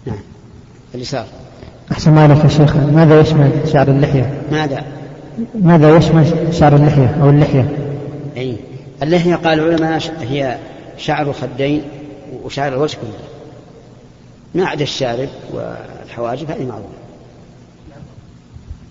نعم. 0.05 0.23
اليسار 0.95 1.25
أحسن 1.91 2.11
ما 2.11 2.23
عليك 2.23 2.43
يا 2.43 2.49
شيخ. 2.49 2.75
ماذا 2.75 3.19
يشمل 3.19 3.51
شعر 3.73 3.87
اللحية؟ 3.87 4.41
ماذا؟ 4.51 4.83
ماذا 5.61 5.97
يشمل 5.97 6.53
شعر 6.53 6.75
اللحية 6.75 7.17
أو 7.21 7.29
اللحية؟ 7.29 7.77
أي 8.37 8.57
اللحية 9.03 9.35
قال 9.35 9.59
العلماء 9.59 10.01
هي 10.21 10.57
شعر 10.97 11.29
الخدين 11.29 11.81
وشعر 12.43 12.73
الوجه 12.73 12.95
كله 12.95 13.27
ما 14.55 14.65
عدا 14.69 14.83
الشارب 14.83 15.29
والحواجب 15.53 16.51
هذه 16.51 16.65
معروفة. 16.65 16.87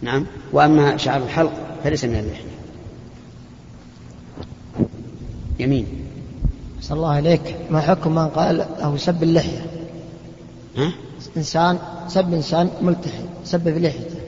نعم 0.02 0.26
وأما 0.52 0.96
شعر 0.96 1.22
الحلق 1.22 1.52
فليس 1.84 2.04
من 2.04 2.16
اللحية. 2.16 2.52
يمين. 5.58 5.86
صلى 6.80 6.96
الله 6.96 7.12
عليك. 7.12 7.56
ما 7.70 7.80
حكم 7.80 8.14
من 8.14 8.28
قال 8.28 8.60
أو 8.60 8.96
سب 8.96 9.22
اللحية؟ 9.22 9.66
ها؟ 10.76 10.92
إنسان 11.36 11.78
سب 12.08 12.34
إنسان 12.34 12.70
ملتحي 12.82 13.24
سب 13.44 13.62
في 13.72 13.78
لحيته. 13.78 14.20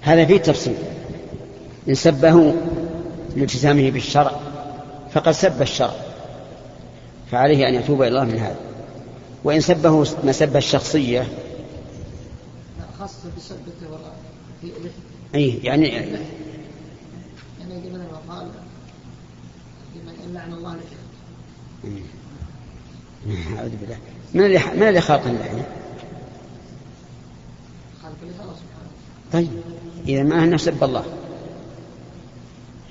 هذا 0.00 0.24
فيه 0.24 0.36
تفصيل. 0.36 0.76
إن 1.88 1.94
سبه 1.94 2.54
لالتزامه 3.36 3.90
بالشرع 3.90 4.40
فقد 5.12 5.32
سب 5.32 5.62
الشرع 5.62 5.94
فعليه 7.30 7.68
أن 7.68 7.74
يتوب 7.74 8.02
إلى 8.02 8.08
الله 8.08 8.24
من 8.24 8.38
هذا. 8.38 8.58
وإن 9.44 9.60
سبه 9.60 10.00
مسبة 10.24 10.58
الشخصية 10.58 11.28
خاصة 12.98 13.30
بسبته 13.36 13.88
ولا 13.90 14.12
في 14.60 14.66
لحيته. 14.66 14.92
أي 15.34 15.58
يعني 15.62 15.88
يعني 15.88 16.16
قال 18.30 18.50
لعن 20.34 20.52
الله 20.52 20.76
لحيته. 20.76 22.02
أعوذ 23.26 23.76
بالله. 23.80 23.96
من 24.34 24.44
اللي 24.44 24.60
من 24.74 24.88
اللي 24.88 25.00
خلق 25.00 25.26
سبحانه 28.54 28.88
طيب. 29.32 29.48
إذا 30.08 30.22
ما 30.22 30.44
أنه 30.44 30.56
سب 30.56 30.84
الله 30.84 31.04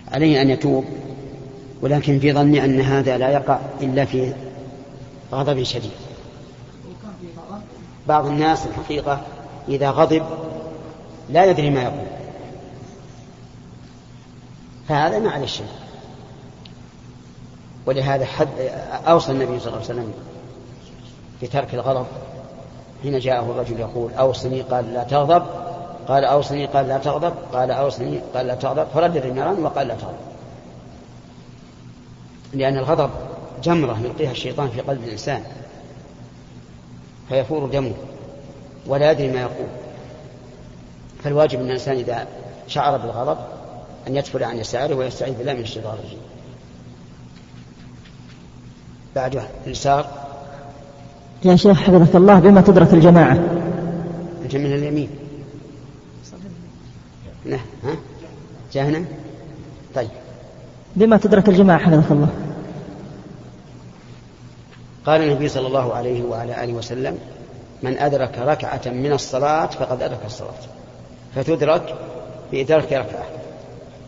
عليه 0.08 0.42
أن 0.42 0.50
يتوب. 0.50 0.86
ولكن 1.82 2.20
في 2.20 2.34
ظني 2.34 2.66
أن 2.66 2.82
هذا 2.82 3.18
لا 3.18 3.30
يقع 3.30 3.60
إلا 3.82 4.06
في 4.06 4.34
غضب 5.32 5.64
شديد. 5.64 5.92
بعض 8.08 8.26
الناس 8.26 8.66
الحقيقة 8.66 9.22
إذا 9.70 9.90
غضب 9.90 10.24
لا 11.30 11.46
يدري 11.46 11.70
ما 11.70 11.84
يقول. 11.84 12.08
فهذا 14.88 15.20
ما 15.20 15.30
عليه 15.30 15.46
شيء 15.46 15.87
ولهذا 17.88 18.26
حد 18.26 18.48
أوصى 19.08 19.32
النبي 19.32 19.60
صلى 19.60 19.68
الله 19.68 19.84
عليه 19.84 19.86
وسلم 19.86 20.14
بترك 21.42 21.74
الغضب 21.74 22.06
حين 23.04 23.20
جاءه 23.20 23.52
الرجل 23.52 23.80
يقول 23.80 24.14
أوصني 24.14 24.62
قال 24.62 24.94
لا 24.94 25.04
تغضب 25.04 25.44
قال 26.08 26.26
أوصني 26.26 26.66
قال 26.66 26.88
لا 26.88 26.98
تغضب 26.98 27.34
قال 27.54 27.72
أوصني 27.72 28.20
قال 28.34 28.48
لا 28.48 28.56
تغضب 28.56 28.88
فردد 28.94 29.26
النيران 29.26 29.64
وقال 29.64 29.88
لا 29.88 29.96
تغضب. 29.96 30.18
لأن 32.54 32.78
الغضب 32.78 33.10
جمرة 33.64 34.00
يلقيها 34.04 34.32
الشيطان 34.32 34.70
في 34.70 34.82
قلب 34.82 35.04
الإنسان 35.04 35.44
فيفور 37.30 37.66
دمه 37.66 37.94
ولا 38.88 39.12
يدري 39.12 39.32
ما 39.32 39.42
يقول. 39.42 39.68
فالواجب 41.24 41.60
أن 41.60 41.66
الإنسان 41.66 41.96
إذا 41.96 42.28
شعر 42.68 42.98
بالغضب 42.98 43.38
أن 44.08 44.16
يدفل 44.16 44.44
عن 44.44 44.58
يساره 44.58 44.96
ويستعيذ 44.96 45.38
بالله 45.38 45.54
من 45.54 45.62
الشيطان 45.62 45.94
الرجيم. 45.94 46.37
بعده 49.16 49.44
اليسار 49.66 50.06
يا 51.46 51.56
شيخ 51.56 51.78
حفظك 51.82 52.16
الله 52.16 52.40
بما 52.40 52.62
تدرك 52.62 52.94
الجماعة. 52.94 53.40
أنت 54.44 54.56
من 54.56 54.74
اليمين. 54.74 55.10
لا 57.46 57.58
ها؟ 57.84 57.96
جاء 58.74 58.86
هنا 58.86 59.06
طيب. 59.96 60.10
بما 60.96 61.18
تدرك 61.18 61.50
الجماعة 61.50 61.80
حفظك 61.80 62.12
الله. 62.12 62.30
قال 65.06 65.22
النبي 65.22 65.50
صلى 65.50 65.68
الله 65.68 65.94
عليه 65.94 66.24
وعلى 66.24 66.64
آله 66.64 66.74
وسلم 66.74 67.18
من 67.84 67.98
أدرك 67.98 68.38
ركعة 68.40 68.82
من 68.86 69.14
الصلاة 69.14 69.66
فقد 69.66 70.04
أدرك 70.04 70.20
الصلاة. 70.26 70.54
فتدرك 71.36 71.96
بإدراك 72.52 72.94
ركعة. 72.94 73.26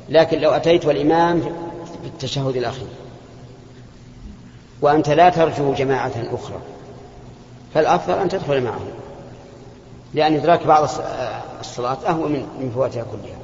لكن 0.09 0.39
لو 0.39 0.51
أتيت 0.51 0.85
والإمام 0.85 1.41
في 2.01 2.07
التشهد 2.07 2.55
الأخير. 2.55 2.87
وأنت 4.81 5.09
لا 5.09 5.29
ترجو 5.29 5.73
جماعة 5.73 6.11
أخرى. 6.31 6.57
فالأفضل 7.73 8.13
أن 8.13 8.29
تدخل 8.29 8.63
معهم. 8.63 8.87
لأن 10.13 10.33
إدراك 10.33 10.67
بعض 10.67 10.83
آه، 10.83 11.41
الصلاة 11.59 11.97
أهون 12.07 12.31
من 12.31 12.45
من 12.59 12.71
فواتها 12.75 13.03
كلها. 13.03 13.37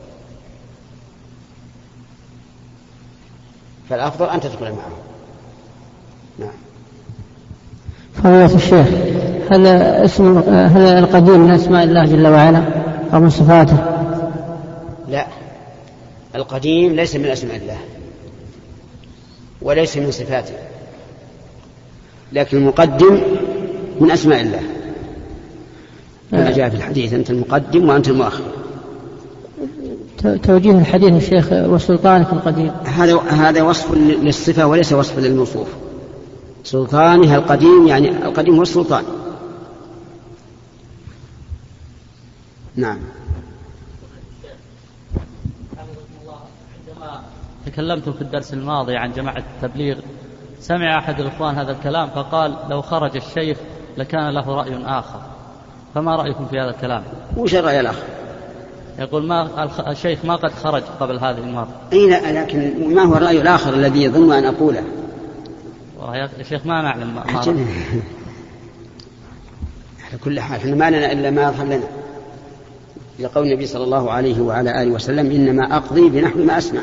فالأفضل 3.90 4.30
أن 4.30 4.40
تدخل 4.40 4.72
معهم. 4.72 4.98
نعم. 6.40 6.50
فضيلة 8.14 8.56
الشيخ 8.56 8.88
هل 9.52 9.68
اسم 10.06 10.38
هل 10.50 10.82
القديم 10.82 11.40
من 11.40 11.52
أسماء 11.52 11.84
الله 11.84 12.06
جل 12.06 12.28
وعلا 12.28 12.64
أو 13.14 13.20
من 13.20 13.30
صفاته؟ 13.30 13.78
لا. 15.08 15.28
القديم 16.36 16.94
ليس 16.94 17.16
من 17.16 17.26
أسماء 17.26 17.56
الله. 17.56 17.78
وليس 19.62 19.98
من 19.98 20.12
صفاته. 20.12 20.56
لكن 22.34 22.58
المقدم 22.58 23.22
من 24.00 24.12
أسماء 24.12 24.42
الله. 24.42 24.62
كما 26.32 26.52
جاء 26.52 26.70
في 26.70 26.76
الحديث 26.76 27.14
أنت 27.14 27.30
المقدم 27.30 27.90
وأنت 27.90 28.08
المؤخر. 28.08 28.44
توجيه 30.44 30.72
الحديث 30.72 31.14
الشيخ 31.24 31.48
وسلطانك 31.52 32.34
القديم. 32.34 32.72
هذا 32.86 33.20
هذا 33.20 33.62
وصف 33.62 33.94
للصفة 33.94 34.68
وليس 34.68 34.94
وصف 34.94 35.20
للموصوف. 35.20 35.68
سلطانها 36.64 37.38
القديم 37.38 37.88
يعني 37.88 38.10
القديم 38.10 38.56
هو 38.56 38.62
السلطان. 38.62 39.04
نعم. 42.76 43.00
عندما 46.88 47.22
تكلمتم 47.66 48.14
في 48.14 48.22
الدرس 48.22 48.54
الماضي 48.54 48.96
عن 48.96 49.12
جماعة 49.12 49.44
التبليغ 49.56 49.98
سمع 50.60 51.00
أحد 51.00 51.20
الإخوان 51.20 51.56
هذا 51.56 51.72
الكلام 51.72 52.10
فقال 52.10 52.56
لو 52.70 52.82
خرج 52.82 53.16
الشيخ 53.16 53.58
لكان 53.98 54.30
له 54.30 54.56
رأي 54.56 54.86
آخر. 54.86 55.20
فما 55.96 56.16
رأيكم 56.16 56.46
في 56.46 56.60
هذا 56.60 56.70
الكلام؟ 56.70 57.04
وش 57.38 57.56
الرأي 57.56 57.80
الآخر؟ 57.80 58.04
يقول 59.00 59.28
ما 59.28 59.70
الشيخ 59.92 60.26
ما 60.26 60.36
قد 60.36 60.52
خرج 60.52 60.84
قبل 61.00 61.20
هذه 61.20 61.38
المرة. 61.38 61.68
أي 61.94 62.10
لا 62.10 62.42
لكن 62.42 62.94
ما 62.96 63.04
هو 63.04 63.16
الرأي 63.16 63.42
الآخر 63.42 63.74
الذي 63.74 64.04
يظن 64.04 64.34
أن 64.34 64.46
أقوله؟ 64.46 64.84
والله 66.00 66.16
يا 66.18 66.30
شيخ 66.44 66.66
ما 66.66 66.82
نعلم 66.82 67.16
ما. 67.16 67.22
على 70.10 70.18
كل 70.24 70.40
حال 70.40 70.60
إحنا 70.60 70.76
ما 70.76 70.90
لنا 70.90 71.12
إلا 71.12 71.30
ما 71.32 71.44
يظهر 71.44 71.66
لنا. 71.66 71.88
لقول 73.20 73.48
النبي 73.48 73.66
صلى 73.66 73.84
الله 73.84 74.12
عليه 74.12 74.42
وعلى 74.42 74.82
آله 74.82 74.92
وسلم 74.92 75.32
إنما 75.32 75.78
أقضي 75.78 76.10
بنحو 76.10 76.40
ما 76.40 76.58
أسمع. 76.58 76.82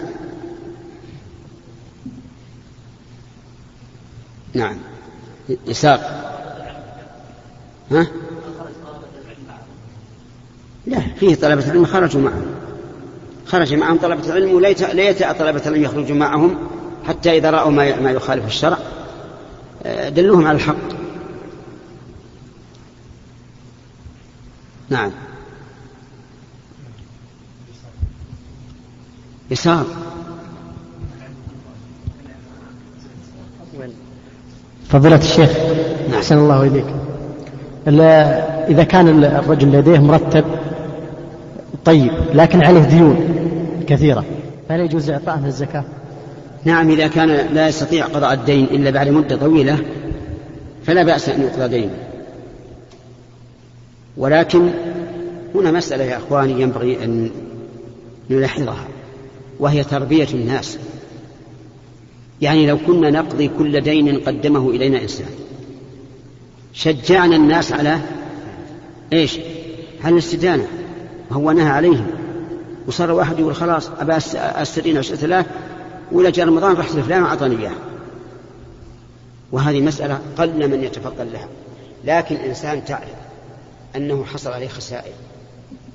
نعم. 4.54 4.76
إساق 5.68 6.00
ها؟ 7.90 8.06
لا 10.86 11.00
فيه 11.00 11.34
طلبة 11.34 11.64
العلم 11.64 11.84
خرجوا 11.84 12.20
معهم. 12.20 12.46
خرج 13.46 13.74
معهم 13.74 13.98
طلبة 13.98 14.26
العلم 14.26 14.54
وليت 14.54 14.82
ليت 14.82 15.18
طلبة 15.18 15.62
العلم 15.66 15.82
يخرجوا 15.82 16.16
معهم 16.16 16.58
حتى 17.04 17.38
إذا 17.38 17.50
رأوا 17.50 17.70
ما 17.70 18.00
ما 18.00 18.10
يخالف 18.10 18.46
الشرع. 18.46 18.78
آه، 19.82 20.08
دلوهم 20.08 20.46
على 20.46 20.56
الحق. 20.56 20.76
نعم. 24.90 25.10
يسار 29.50 29.86
فضيلة 34.88 35.16
الشيخ 35.16 35.50
أحسن 36.14 36.38
الله 36.38 36.62
إليك. 36.62 36.86
إذا 38.68 38.84
كان 38.84 39.24
الرجل 39.24 39.72
لديه 39.72 39.98
مرتب 39.98 40.44
طيب 41.84 42.10
لكن 42.34 42.62
عليه 42.64 42.80
ديون 42.80 43.28
كثيرة 43.86 44.24
فهل 44.68 44.80
يجوز 44.80 45.10
إعطاء 45.10 45.38
من 45.38 45.46
الزكاة؟ 45.46 45.84
نعم 46.64 46.90
إذا 46.90 47.06
كان 47.06 47.28
لا 47.28 47.68
يستطيع 47.68 48.06
قضاء 48.06 48.32
الدين 48.32 48.64
إلا 48.64 48.90
بعد 48.90 49.08
مدة 49.08 49.36
طويلة 49.36 49.78
فلا 50.84 51.02
بأس 51.02 51.28
أن 51.28 51.42
يقضى 51.42 51.68
دينه. 51.68 51.94
ولكن 54.16 54.68
هنا 55.54 55.70
مسألة 55.70 56.04
يا 56.04 56.16
أخواني 56.16 56.62
ينبغي 56.62 57.04
أن 57.04 57.30
نلاحظها 58.30 58.84
وهي 59.60 59.84
تربية 59.84 60.28
الناس. 60.34 60.78
يعني 62.42 62.66
لو 62.66 62.78
كنا 62.86 63.10
نقضي 63.10 63.50
كل 63.58 63.80
دين 63.80 64.20
قدمه 64.20 64.70
إلينا 64.70 65.02
إنسان 65.02 65.26
شجعنا 66.72 67.36
الناس 67.36 67.72
على 67.72 67.98
إيش؟ 69.12 69.38
على 70.04 70.12
الاستدانة. 70.12 70.66
وهو 71.30 71.50
نهى 71.52 71.68
عليهم. 71.70 72.06
وصار 72.86 73.10
واحد 73.10 73.38
يقول 73.38 73.54
خلاص 73.54 73.88
أس- 73.88 74.36
أستدين 74.36 74.98
عشرة 74.98 75.24
آلاف 75.24 75.46
ولا 76.12 76.30
جاء 76.30 76.46
رمضان 76.46 76.72
رحت 76.76 76.94
لفلان 76.94 77.22
وأعطاني 77.22 77.58
إياه 77.58 77.72
وهذه 79.52 79.80
مسألة 79.80 80.18
قل 80.38 80.68
من 80.70 80.84
يتفضل 80.84 81.32
لها. 81.32 81.48
لكن 82.04 82.36
إنسان 82.36 82.84
تعرف 82.84 83.08
أنه 83.96 84.24
حصل 84.24 84.50
عليه 84.50 84.68
خسائر 84.68 85.12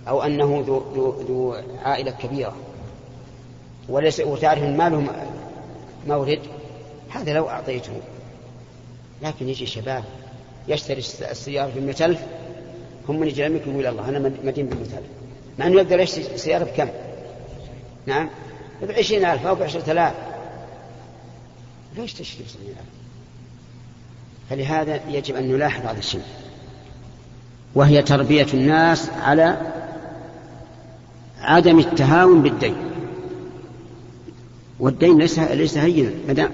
أو 0.07 0.21
أنه 0.23 0.63
ذو, 0.67 0.81
ذو, 0.95 1.15
ذو 1.27 1.55
عائلة 1.83 2.11
كبيرة. 2.11 2.55
وليس 3.89 4.19
وتعرف 4.19 4.63
أن 4.63 4.77
ما 4.77 4.89
له 4.89 5.07
مورد 6.07 6.39
هذا 7.09 7.33
لو 7.33 7.49
أعطيته. 7.49 8.01
لكن 9.21 9.49
يجي 9.49 9.65
شباب 9.65 10.03
يشتري 10.67 10.99
السيارة 11.31 11.71
ب 11.75 11.89
ألف 12.01 12.19
هم 13.09 13.19
من 13.19 13.27
يجي 13.27 13.41
يقول 13.41 13.87
الله 13.87 14.09
أنا 14.09 14.31
مدين 14.43 14.65
ب 14.65 14.71
ألف. 14.71 14.93
مع 15.59 15.67
أنه 15.67 15.75
يقدر 15.75 15.99
يشتري 15.99 16.35
السيارة 16.35 16.63
بكم؟ 16.63 16.89
نعم؟ 18.05 18.29
بعشرين 18.81 19.25
ألف 19.25 19.45
أو 19.45 19.55
بعشرة 19.55 19.91
آلاف. 19.91 20.13
ليش 21.97 22.13
تشتري 22.13 22.43
بعشرين 22.43 22.69
ألف 22.69 22.87
فلهذا 24.49 24.99
يجب 25.09 25.35
أن 25.35 25.51
نلاحظ 25.51 25.85
هذا 25.85 25.99
الشيء. 25.99 26.21
وهي 27.75 28.01
تربية 28.01 28.47
الناس 28.53 29.09
على 29.09 29.57
عدم 31.41 31.79
التهاون 31.79 32.41
بالدين. 32.41 32.75
والدين 34.79 35.17
ليس 35.17 35.39
ليس 35.39 35.77
هينا. 35.77 36.49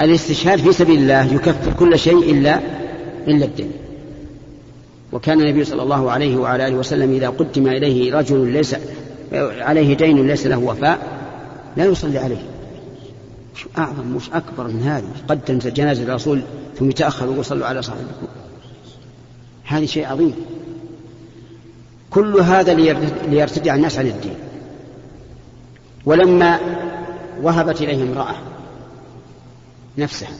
الاستشهاد 0.00 0.58
في 0.58 0.72
سبيل 0.72 0.98
الله 0.98 1.34
يكفر 1.34 1.72
كل 1.72 1.98
شيء 1.98 2.30
إلا 2.30 2.60
إلا 3.28 3.44
الدين. 3.44 3.70
وكان 5.12 5.40
النبي 5.40 5.64
صلى 5.64 5.82
الله 5.82 6.10
عليه 6.10 6.36
وعلى 6.36 6.68
آله 6.68 6.76
وسلم 6.76 7.12
إذا 7.12 7.28
قدم 7.28 7.66
إليه 7.66 8.14
رجل 8.14 8.52
ليس 8.52 8.76
عليه 9.32 9.96
دين 9.96 10.26
ليس 10.26 10.46
له 10.46 10.58
وفاء 10.58 10.98
لا 11.76 11.84
يصلي 11.84 12.18
عليه. 12.18 12.42
مش 13.56 13.66
أعظم 13.78 14.06
مش 14.06 14.30
أكبر 14.32 14.68
من 14.68 14.82
هذه 14.82 15.04
قدم 15.28 15.58
جنازة 15.58 16.02
الرسول 16.02 16.42
ثم 16.78 16.90
يتأخر 16.90 17.28
ويقول 17.28 17.44
صلوا 17.44 17.66
على 17.66 17.82
صاحبكم. 17.82 18.26
هذا 19.64 19.86
شيء 19.86 20.06
عظيم. 20.06 20.34
كل 22.10 22.36
هذا 22.36 22.74
ليرتدع 23.28 23.74
الناس 23.74 23.98
عن 23.98 24.06
الدين. 24.06 24.34
ولما 26.06 26.60
وهبت 27.42 27.80
إليه 27.80 28.02
امرأة 28.02 28.34
نفسها 29.98 30.30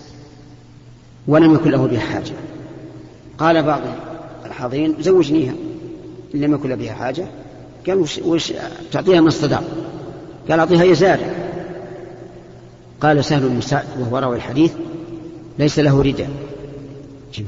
ولم 1.28 1.54
يكن 1.54 1.70
له 1.70 1.86
بها 1.86 2.00
حاجة. 2.00 2.32
قال 3.38 3.62
بعض 3.62 3.80
الحاضرين 4.46 4.94
زوجنيها 5.00 5.54
إن 6.34 6.40
لم 6.40 6.54
يكن 6.54 6.76
بها 6.76 6.92
حاجة. 6.92 7.26
قال 7.86 7.98
وش, 7.98 8.18
وش 8.18 8.52
تعطيها 8.92 9.20
من 9.20 9.26
الصداق 9.26 9.64
قال 10.50 10.58
أعطيها 10.58 10.84
يزار 10.84 11.20
قال 13.00 13.24
سهل 13.24 13.48
بن 13.48 13.60
سعد 13.60 13.84
وهو 13.98 14.18
راوي 14.18 14.36
الحديث 14.36 14.72
ليس 15.58 15.78
له 15.78 16.02
رداء 16.02 16.30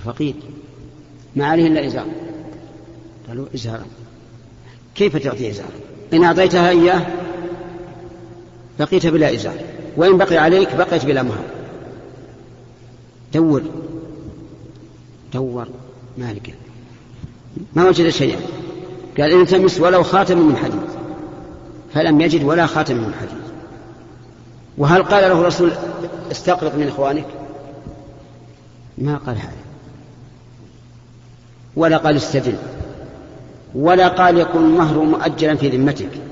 فقير. 0.04 0.34
ما 1.36 1.46
عليه 1.46 1.66
إلا 1.66 1.86
إزار. 1.86 2.06
قالوا 3.28 3.46
إزارا 3.54 3.84
كيف 4.94 5.16
تعطي 5.16 5.50
إزار؟ 5.50 5.70
إن 6.12 6.24
أعطيتها 6.24 6.70
إياه 6.70 7.06
بقيت 8.78 9.06
بلا 9.06 9.34
إزار. 9.34 9.54
وإن 9.96 10.18
بقي 10.18 10.36
عليك 10.36 10.76
بقيت 10.76 11.04
بلا 11.04 11.22
مهر. 11.22 11.44
دور. 13.34 13.62
دور. 15.34 15.66
مالك. 16.18 16.54
ما 17.74 17.88
وجد 17.88 18.08
شيئا. 18.08 18.40
قال 19.18 19.40
التمس 19.40 19.80
ولو 19.80 20.02
خاتم 20.02 20.38
من 20.38 20.56
حديد. 20.56 20.80
فلم 21.94 22.20
يجد 22.20 22.44
ولا 22.44 22.66
خاتم 22.66 22.96
من 22.96 23.14
حديد. 23.20 23.44
وهل 24.78 25.02
قال 25.02 25.22
له 25.30 25.40
الرسول 25.40 25.72
استقرض 26.30 26.76
من 26.76 26.88
إخوانك؟ 26.88 27.26
ما 28.98 29.16
قال 29.16 29.36
هذا. 29.36 29.64
ولا 31.76 31.96
قال 31.96 32.16
استدل. 32.16 32.56
ولا 33.74 34.08
قال 34.08 34.38
يكون 34.38 34.64
المهر 34.64 34.98
مؤجلا 34.98 35.56
في 35.56 35.68
ذمتك. 35.68 36.23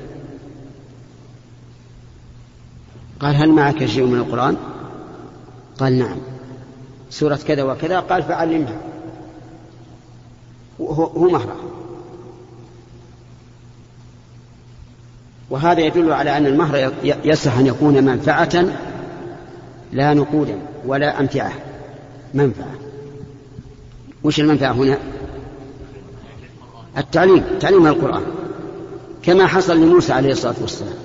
قال 3.22 3.36
هل 3.36 3.48
معك 3.48 3.84
شيء 3.84 4.04
من 4.04 4.18
القرآن؟ 4.18 4.56
قال 5.78 5.98
نعم. 5.98 6.16
سورة 7.10 7.38
كذا 7.46 7.62
وكذا؟ 7.62 8.00
قال 8.00 8.22
فعلمها. 8.22 8.76
هو 10.80 11.28
مهرة. 11.30 11.56
وهذا 15.50 15.80
يدل 15.80 16.12
على 16.12 16.36
أن 16.36 16.46
المهر 16.46 16.92
يصح 17.04 17.58
أن 17.58 17.66
يكون 17.66 18.04
منفعة 18.04 18.66
لا 19.92 20.14
نقودا 20.14 20.58
ولا 20.86 21.20
أمتعة. 21.20 21.52
منفعة. 22.34 22.74
وش 24.24 24.40
المنفعة 24.40 24.72
هنا؟ 24.72 24.98
التعليم. 26.98 27.44
تعليم 27.60 27.86
القرآن. 27.86 28.22
كما 29.22 29.46
حصل 29.46 29.80
لموسى 29.80 30.12
عليه 30.12 30.32
الصلاة 30.32 30.54
والسلام. 30.60 31.01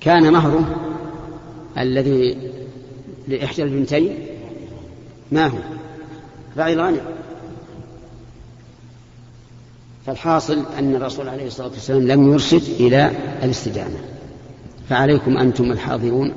كان 0.00 0.32
مهره 0.32 0.76
الذي 1.78 2.36
لإحدى 3.28 3.62
البنتين 3.62 4.18
ما 5.32 5.46
هو؟ 5.46 5.58
الغنم 6.56 7.00
فالحاصل 10.06 10.62
أن 10.78 10.94
الرسول 10.94 11.28
عليه 11.28 11.46
الصلاة 11.46 11.68
والسلام 11.68 12.08
لم 12.08 12.32
يرشد 12.32 12.62
إلى 12.80 13.10
الاستدامة. 13.42 13.98
فعليكم 14.88 15.36
أنتم 15.38 15.72
الحاضرون 15.72 16.32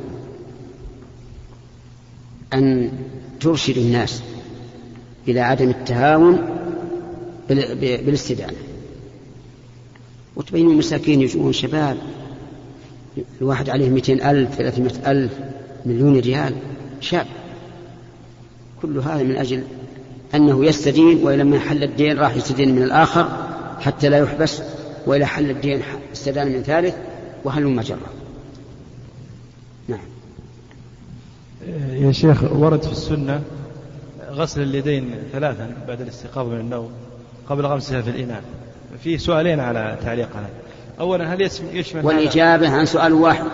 أن 2.54 2.92
ترشدوا 3.40 3.84
الناس 3.84 4.22
إلى 5.28 5.40
عدم 5.40 5.70
التهاون 5.70 6.40
بالاستدانة 7.50 8.58
وتبينوا 10.36 10.72
المساكين 10.72 11.22
يجون 11.22 11.54
شباب. 11.54 11.98
الواحد 13.42 13.70
عليه 13.70 13.90
مئتين 13.90 14.22
ألف 14.22 14.56
ثلاثمائة 14.56 15.12
ألف 15.12 15.32
مليون 15.86 16.20
ريال 16.20 16.56
شاب. 17.00 17.26
كل 18.82 19.00
هذا 19.00 19.24
من 19.24 19.38
أجل 19.38 19.64
أنه 20.36 20.66
يستدين 20.66 21.24
ولما 21.24 21.60
حل 21.60 21.84
الدين 21.84 22.20
راح 22.20 22.36
يستدين 22.36 22.76
من 22.76 22.84
الآخر 22.84 23.30
حتى 23.80 24.10
لا 24.10 24.18
يحبس 24.18 24.62
وإلى 25.06 25.26
حل 25.26 25.50
الدين 25.50 25.82
استدان 26.14 26.52
من 26.52 26.64
ثالث 26.64 26.96
وهل 27.44 27.68
مجرة 27.68 27.98
نعم. 29.88 30.00
يا 31.92 32.12
شيخ 32.12 32.44
ورد 32.44 32.84
في 32.84 32.92
السنة 32.92 33.42
غسل 34.30 34.62
اليدين 34.62 35.16
ثلاثا 35.32 35.76
بعد 35.88 36.02
الاستيقاظ 36.02 36.48
من 36.48 36.60
النوم 36.60 36.92
قبل 37.50 37.66
غمسها 37.66 38.02
في 38.02 38.10
الإناء. 38.10 38.44
في 39.04 39.18
سؤالين 39.18 39.60
على 39.60 39.98
تعليق 40.04 40.30
هذا. 40.36 40.50
أولا 41.00 41.34
هل 41.34 41.42
يشمل 41.74 42.06
والإجابة 42.06 42.70
عن 42.70 42.86
سؤال 42.86 43.14
واحد. 43.14 43.46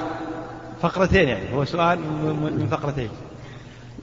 فقرتين 0.82 1.28
يعني 1.28 1.54
هو 1.54 1.66
سؤال 1.66 2.00
من 2.60 2.68
فقرتين. 2.72 3.10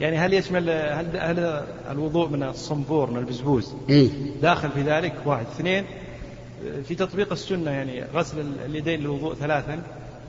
يعني 0.00 0.18
هل 0.18 0.34
يشمل 0.34 0.70
هل, 0.70 1.06
هل 1.16 1.62
الوضوء 1.90 2.28
من 2.28 2.42
الصنبور 2.42 3.10
من 3.10 3.16
البزبوز؟ 3.16 3.74
إيه؟ 3.88 4.08
داخل 4.42 4.70
في 4.70 4.82
ذلك 4.82 5.14
واحد. 5.24 5.46
اثنين 5.56 5.84
في 6.88 6.94
تطبيق 6.94 7.32
السنة 7.32 7.70
يعني 7.70 8.04
غسل 8.14 8.46
اليدين 8.66 9.00
للوضوء 9.00 9.34
ثلاثا 9.34 9.82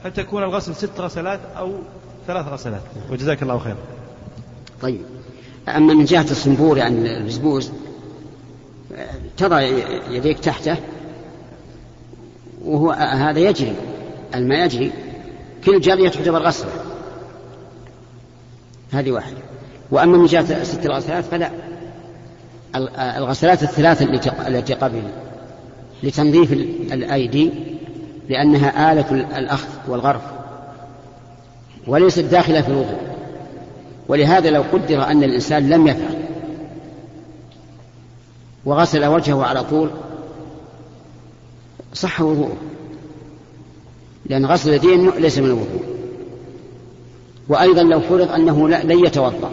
هل 0.03 0.13
تكون 0.13 0.43
الغسل 0.43 0.75
ست 0.75 0.99
غسلات 0.99 1.39
أو 1.57 1.73
ثلاث 2.27 2.47
غسلات؟ 2.47 2.81
وجزاك 3.11 3.43
الله 3.43 3.59
خير 3.59 3.75
طيب. 4.81 5.01
أما 5.67 5.93
من 5.93 6.05
جهة 6.05 6.31
الصنبور 6.31 6.77
يعني 6.77 7.17
البزبوز 7.17 7.71
تضع 9.37 9.61
يديك 10.09 10.39
تحته 10.39 10.77
وهو 12.65 12.91
هذا 12.91 13.39
يجري. 13.39 13.73
الماء 14.35 14.65
يجري. 14.65 14.91
كل 15.65 15.79
جارية 15.79 16.09
تعتبر 16.09 16.41
غسلة 16.41 16.69
هذه 18.91 19.11
واحدة. 19.11 19.37
وأما 19.91 20.17
من 20.17 20.25
جهة 20.25 20.63
ست 20.63 20.85
الغسلات 20.85 21.23
فلا. 21.23 21.49
الغسلات 23.17 23.63
الثلاث 23.63 24.01
التي 24.47 24.73
قبل 24.73 25.01
لتنظيف 26.03 26.53
الأيدي 26.93 27.51
لأنها 28.29 28.91
آلة 28.91 29.11
الأخذ 29.37 29.67
والغرف. 29.87 30.21
وليست 31.87 32.19
داخلة 32.19 32.61
في 32.61 32.67
الوضوء. 32.67 32.99
ولهذا 34.07 34.49
لو 34.49 34.63
قدر 34.73 35.03
أن 35.03 35.23
الإنسان 35.23 35.69
لم 35.69 35.87
يفعل. 35.87 36.15
وغسل 38.65 39.05
وجهه 39.05 39.43
على 39.43 39.63
طول 39.63 39.89
صح 41.95 42.21
وضوءه 42.21 42.57
لأن 44.25 44.45
غسل 44.45 44.69
اليدين 44.69 45.09
ليس 45.09 45.37
من 45.37 45.45
الوضوء. 45.45 45.95
وأيضا 47.47 47.83
لو 47.83 47.99
فرض 47.99 48.31
أنه 48.31 48.69
لن 48.69 49.05
يتوضأ. 49.05 49.51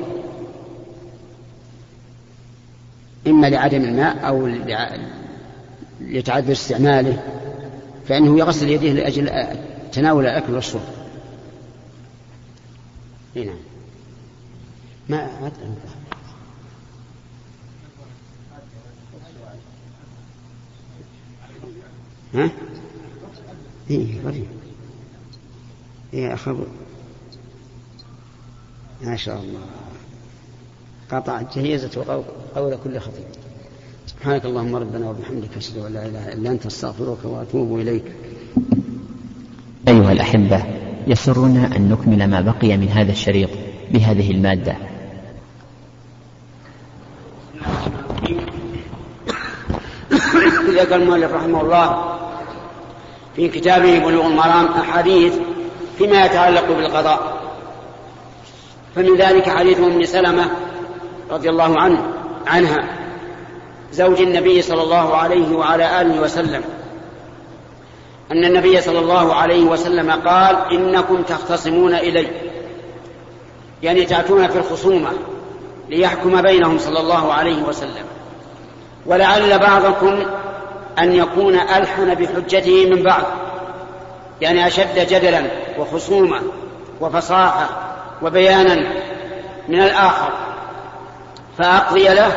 إما 3.27 3.47
لعدم 3.47 3.85
الماء 3.85 4.29
أو 4.29 4.51
لتعذر 6.01 6.53
استعماله 6.53 7.23
فإنه 8.09 8.39
يغسل 8.39 8.71
يديه 8.71 8.93
لأجل 8.93 9.31
تناول 9.93 10.27
الأكل 10.27 10.55
والشرب. 10.55 10.81
نعم. 13.35 13.57
ما 15.09 15.47
أدري 15.47 15.75
ها؟ 22.35 22.51
إيه 23.91 24.07
وري 24.25 24.47
إيه 26.15 26.35
أخذ 26.35 26.57
ما 29.03 29.17
شاء 29.17 29.41
الله. 29.41 29.61
قطع 31.11 31.43
جهيزة 31.57 32.23
قول 32.55 32.79
كل 32.85 32.99
خطيب. 33.01 33.25
سبحانك 34.07 34.45
اللهم 34.45 34.77
ربنا 34.77 35.11
وبحمدك 35.11 35.57
أشهد 35.57 35.79
أن 35.79 35.93
لا 35.93 36.07
إله 36.07 36.33
إلا 36.33 36.51
أنت 36.51 36.67
أستغفرك 36.67 37.25
وأتوب 37.25 37.79
إليك. 37.79 38.05
أيها 39.89 40.13
الأحبة 40.13 40.65
يسرنا 41.07 41.77
أن 41.77 41.89
نكمل 41.89 42.31
ما 42.31 42.41
بقي 42.41 42.77
من 42.77 42.89
هذا 42.89 43.13
الشريط 43.13 43.51
بهذه 43.91 44.31
المادة. 44.31 44.77
ذكر 50.69 50.97
المؤلف 50.97 51.33
رحمه 51.33 51.61
الله. 51.61 52.12
في 53.37 53.49
كتابه 53.49 53.99
بلوغ 53.99 54.27
المرام 54.27 54.67
أحاديث 54.67 55.35
فيما 55.99 56.25
يتعلق 56.25 56.67
بالقضاء. 56.69 57.43
فمن 58.97 59.17
ذلك 59.17 59.49
حديث 59.49 59.79
أم 59.79 60.05
سلمة 60.05 60.51
رضي 61.31 61.51
الله 61.51 61.81
عنه 61.81 62.03
عنها 62.47 62.85
زوج 63.93 64.21
النبي 64.21 64.63
صلى 64.63 64.83
الله 64.83 65.17
عليه 65.17 65.57
وعلى 65.57 66.01
آله 66.01 66.21
وسلم. 66.21 66.63
أن 68.33 68.45
النبي 68.45 68.81
صلى 68.81 68.99
الله 68.99 69.35
عليه 69.35 69.65
وسلم 69.65 70.11
قال 70.11 70.57
إنكم 70.73 71.23
تختصمون 71.23 71.95
إلي. 71.95 72.29
يعني 73.83 74.05
تأتون 74.05 74.49
في 74.49 74.59
الخصومة 74.59 75.11
ليحكم 75.89 76.43
بينهم 76.43 76.79
صلى 76.79 77.01
الله 77.01 77.33
عليه 77.33 77.63
وسلم. 77.63 78.05
ولعل 79.07 79.59
بعضكم 79.59 80.23
أن 80.99 81.13
يكون 81.13 81.55
ألحن 81.55 82.15
بحجته 82.15 82.87
من 82.91 83.03
بعض 83.03 83.23
يعني 84.41 84.67
أشد 84.67 85.07
جدلا 85.09 85.43
وخصومه 85.79 86.41
وفصاحة 87.01 87.69
وبيانا 88.23 88.75
من 89.69 89.81
الآخر 89.81 90.33
فأقضي 91.59 92.05
له 92.05 92.33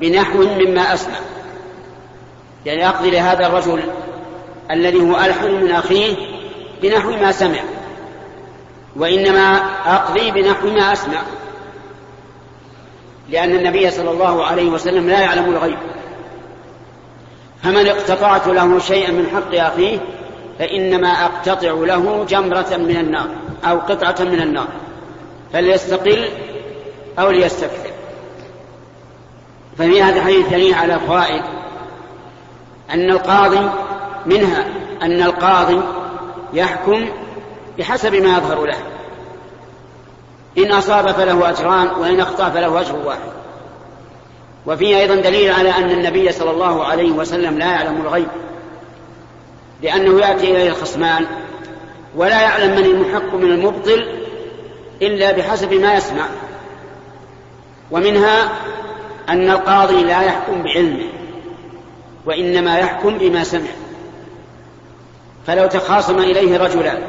بنحو 0.00 0.38
مما 0.38 0.94
أسمع. 0.94 1.18
يعني 2.66 2.88
أقضي 2.88 3.10
لهذا 3.10 3.46
الرجل 3.46 3.82
الذي 4.70 5.00
هو 5.00 5.16
ألحن 5.16 5.50
من 5.50 5.70
أخيه 5.70 6.16
بنحو 6.82 7.10
ما 7.10 7.32
سمع 7.32 7.60
وإنما 8.96 9.60
أقضي 9.86 10.30
بنحو 10.30 10.70
ما 10.70 10.92
أسمع 10.92 11.22
لأن 13.28 13.56
النبي 13.56 13.90
صلى 13.90 14.10
الله 14.10 14.44
عليه 14.46 14.70
وسلم 14.70 15.08
لا 15.08 15.20
يعلم 15.20 15.44
الغيب. 15.44 15.78
فمن 17.62 17.86
اقتطعت 17.86 18.46
له 18.46 18.78
شيئا 18.78 19.10
من 19.10 19.26
حق 19.34 19.54
أخيه 19.54 19.98
فإنما 20.58 21.08
أقتطع 21.08 21.70
له 21.70 22.24
جمرة 22.28 22.76
من 22.76 22.96
النار 22.96 23.28
أو 23.64 23.78
قطعة 23.78 24.16
من 24.20 24.40
النار 24.40 24.68
فليستقل 25.52 26.28
أو 27.18 27.30
ليستكثر. 27.30 27.90
ففي 29.78 30.02
هذا 30.02 30.16
الحديث 30.16 30.48
دليل 30.48 30.74
على 30.74 30.98
فوائد 30.98 31.42
أن 32.90 33.10
القاضي 33.10 33.70
منها 34.26 34.64
أن 35.02 35.22
القاضي 35.22 35.80
يحكم 36.52 37.08
بحسب 37.78 38.14
ما 38.14 38.38
يظهر 38.38 38.66
له. 38.66 38.78
إن 40.58 40.72
أصاب 40.72 41.10
فله 41.12 41.50
أجران 41.50 41.88
وإن 42.00 42.20
أخطأ 42.20 42.50
فله 42.50 42.80
أجر 42.80 42.96
واحد. 43.04 43.41
وفيه 44.66 44.98
أيضا 44.98 45.14
دليل 45.14 45.52
على 45.52 45.70
أن 45.70 45.90
النبي 45.90 46.32
صلى 46.32 46.50
الله 46.50 46.84
عليه 46.84 47.12
وسلم 47.12 47.58
لا 47.58 47.66
يعلم 47.66 48.00
الغيب 48.00 48.28
لأنه 49.82 50.20
يأتي 50.20 50.50
إليه 50.50 50.68
الخصمان 50.68 51.26
ولا 52.16 52.40
يعلم 52.40 52.70
من 52.70 52.84
المحق 52.84 53.34
من 53.34 53.50
المبطل 53.50 54.06
إلا 55.02 55.32
بحسب 55.32 55.74
ما 55.74 55.94
يسمع 55.94 56.26
ومنها 57.90 58.52
أن 59.28 59.50
القاضي 59.50 60.02
لا 60.02 60.22
يحكم 60.22 60.62
بعلمه 60.62 61.06
وإنما 62.26 62.78
يحكم 62.78 63.18
بما 63.18 63.44
سمع. 63.44 63.70
فلو 65.46 65.66
تخاصم 65.66 66.18
إليه 66.18 66.58
رجلان 66.58 67.02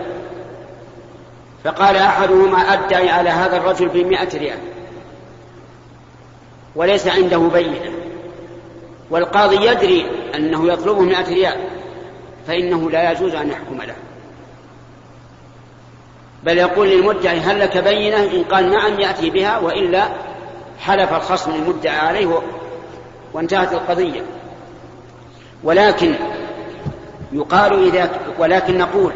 فقال 1.64 1.96
أحدهما 1.96 2.58
أدعي 2.58 3.10
على 3.10 3.30
هذا 3.30 3.58
الرجل 3.58 3.90
بمئة 3.90 4.38
ريال. 4.38 4.60
وليس 6.76 7.08
عنده 7.08 7.38
بينة. 7.38 7.92
والقاضي 9.10 9.68
يدري 9.68 10.06
أنه 10.36 10.68
يطلبه 10.74 11.02
مئة 11.02 11.30
ريال 11.30 11.58
فإنه 12.48 12.90
لا 12.90 13.12
يجوز 13.12 13.36
أن 13.36 13.50
يحكم 13.50 13.82
له. 13.82 13.96
بل 16.44 16.58
يقول 16.58 16.90
للمدعي 16.90 17.40
هل 17.40 17.60
لك 17.60 17.78
بينة؟ 17.78 18.18
إن 18.18 18.44
قال 18.44 18.72
نعم 18.72 19.00
يأتي 19.00 19.30
بها 19.30 19.60
وإلا 19.60 20.10
حلف 20.80 21.14
الخصم 21.14 21.52
المدعى 21.52 21.98
عليه 21.98 22.42
وانتهت 23.34 23.74
القضية. 23.74 24.22
ولكن 25.64 26.14
يقال 27.32 27.88
إذا 27.88 28.10
ولكن 28.40 28.78
نقول 28.78 29.12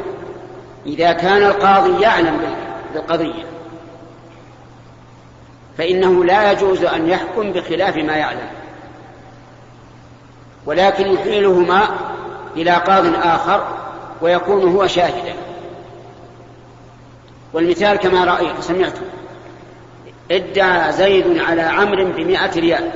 إذا 0.86 1.12
كان 1.12 1.43
القاضي 1.43 2.02
يعلم 2.02 2.41
بالقضية 2.93 3.57
فإنه 5.78 6.26
لا 6.26 6.52
يجوز 6.52 6.84
أن 6.84 7.10
يحكم 7.10 7.52
بخلاف 7.52 7.96
ما 7.96 8.16
يعلم. 8.16 8.50
ولكن 10.66 11.08
يحيلهما 11.08 11.88
إلى 12.56 12.72
قاض 12.72 13.06
آخر 13.16 13.68
ويكون 14.22 14.76
هو 14.76 14.88
شاهدا. 14.88 15.34
والمثال 17.54 17.98
كما 17.98 18.26
رأيت 18.26 18.62
سمعت 18.62 18.94
ادعى 20.32 20.92
زيد 20.92 21.38
على 21.38 21.62
عمرو 21.62 22.06
بمائة 22.06 22.60
ريال. 22.60 22.92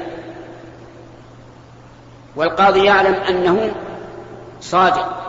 والقاضي 2.36 2.86
يعلم 2.86 3.14
أنه 3.14 3.72
صادق. 4.62 5.22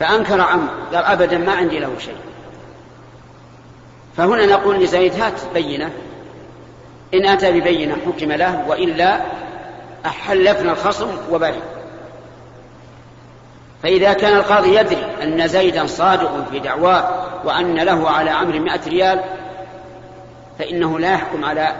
فأنكر 0.00 0.40
عمرو 0.40 0.68
قال 0.94 1.04
أبدا 1.04 1.38
ما 1.38 1.52
عندي 1.52 1.78
له 1.78 1.98
شيء. 1.98 2.16
فهنا 4.16 4.46
نقول 4.46 4.78
لزيد 4.78 5.20
هات 5.20 5.40
بينة. 5.54 5.90
إن 7.14 7.26
أتى 7.26 7.60
ببينة 7.60 7.96
حكم 8.06 8.32
له 8.32 8.64
وإلا 8.68 9.20
أحلفنا 10.06 10.72
الخصم 10.72 11.08
وبرئ 11.30 11.60
فإذا 13.82 14.12
كان 14.12 14.36
القاضي 14.36 14.76
يدري 14.76 15.06
أن 15.22 15.48
زيدا 15.48 15.86
صادق 15.86 16.50
في 16.50 16.58
دعواه 16.58 17.24
وأن 17.44 17.74
له 17.74 18.10
على 18.10 18.30
عمرو 18.30 18.58
مئة 18.58 18.80
ريال 18.88 19.20
فإنه 20.58 20.98
لا 20.98 21.12
يحكم 21.12 21.44
على 21.44 21.74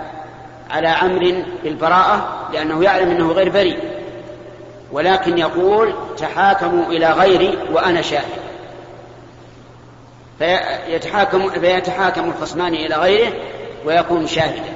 على 0.71 0.89
عمرو 0.89 1.33
بالبراءة 1.65 2.49
لأنه 2.53 2.85
يعلم 2.85 3.11
أنه 3.11 3.33
غير 3.33 3.49
بريء. 3.49 3.79
ولكن 4.93 5.39
يقول 5.39 5.95
تحاكموا 6.17 6.87
إلى 6.87 7.11
غيري 7.11 7.59
وأنا 7.73 8.03
شاهد. 8.03 8.42
فيتحاكم, 10.43 11.51
فيتحاكم 11.51 12.29
الخصمان 12.29 12.75
إلى 12.75 12.95
غيره 12.95 13.33
ويكون 13.85 14.27
شاهدا. 14.27 14.75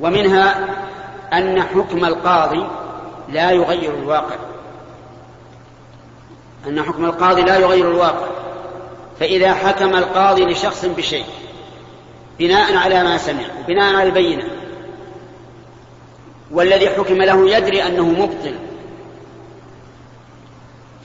ومنها 0.00 0.54
أن 1.32 1.62
حكم 1.62 2.04
القاضي 2.04 2.66
لا 3.28 3.50
يغير 3.50 3.94
الواقع. 3.94 4.36
أن 6.66 6.82
حكم 6.82 7.04
القاضي 7.04 7.42
لا 7.42 7.56
يغير 7.58 7.90
الواقع. 7.90 8.26
فإذا 9.20 9.54
حكم 9.54 9.96
القاضي 9.96 10.44
لشخص 10.44 10.84
بشيء 10.84 11.24
بناء 12.38 12.76
على 12.76 13.02
ما 13.02 13.16
سمع 13.16 13.44
وبناء 13.60 13.94
على 13.94 14.08
البينة 14.08 14.44
والذي 16.50 16.88
حكم 16.88 17.22
له 17.22 17.56
يدري 17.56 17.82
أنه 17.86 18.04
مبطل 18.04 18.54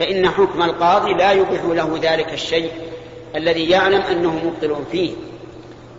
فإن 0.01 0.29
حكم 0.29 0.63
القاضي 0.63 1.13
لا 1.13 1.31
يبيح 1.31 1.63
له 1.63 1.99
ذلك 2.01 2.33
الشيء 2.33 2.71
الذي 3.35 3.69
يعلم 3.69 4.01
أنه 4.01 4.31
مبطل 4.45 4.75
فيه. 4.91 5.13